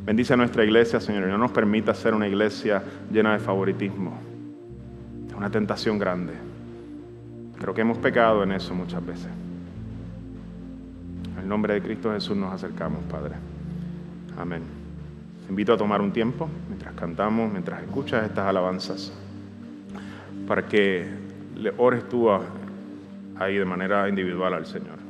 Bendice 0.06 0.36
a 0.36 0.38
nuestra 0.38 0.64
iglesia, 0.64 0.99
Señor, 0.99 1.28
y 1.28 1.32
no 1.32 1.39
nos 1.39 1.51
permita 1.51 1.91
ser 1.95 2.14
una 2.14 2.28
iglesia 2.28 2.84
llena 3.12 3.34
de 3.34 3.39
favoritismo. 3.39 4.16
Es 5.28 5.34
una 5.34 5.49
tentación 5.49 5.97
grande. 5.97 6.34
Creo 7.58 7.74
que 7.74 7.82
hemos 7.82 7.97
pecado 7.97 8.43
en 8.43 8.51
eso 8.51 8.76
muchas 8.76 9.04
veces. 9.04 9.30
En 11.34 11.41
el 11.41 11.49
nombre 11.49 11.74
de 11.74 11.82
Cristo 11.82 12.14
Jesús 12.14 12.38
nos 12.38 12.54
acercamos, 12.54 12.99
Padre. 13.10 13.34
Amén. 14.38 14.62
Te 15.47 15.49
invito 15.49 15.74
a 15.74 15.78
tomar 15.78 15.99
un 15.99 16.14
tiempo 16.14 16.47
mientras 16.68 16.93
cantamos, 16.93 17.51
mientras 17.51 17.82
escuchas 17.82 18.24
estas 18.24 18.45
alabanzas, 18.45 19.12
para 20.47 20.68
que 20.68 21.10
le 21.56 21.74
ores 21.76 22.08
tú 22.08 22.30
a 22.30 22.41
ahí 23.38 23.57
de 23.57 23.65
manera 23.65 24.07
individual 24.07 24.53
al 24.53 24.65
Señor. 24.65 25.03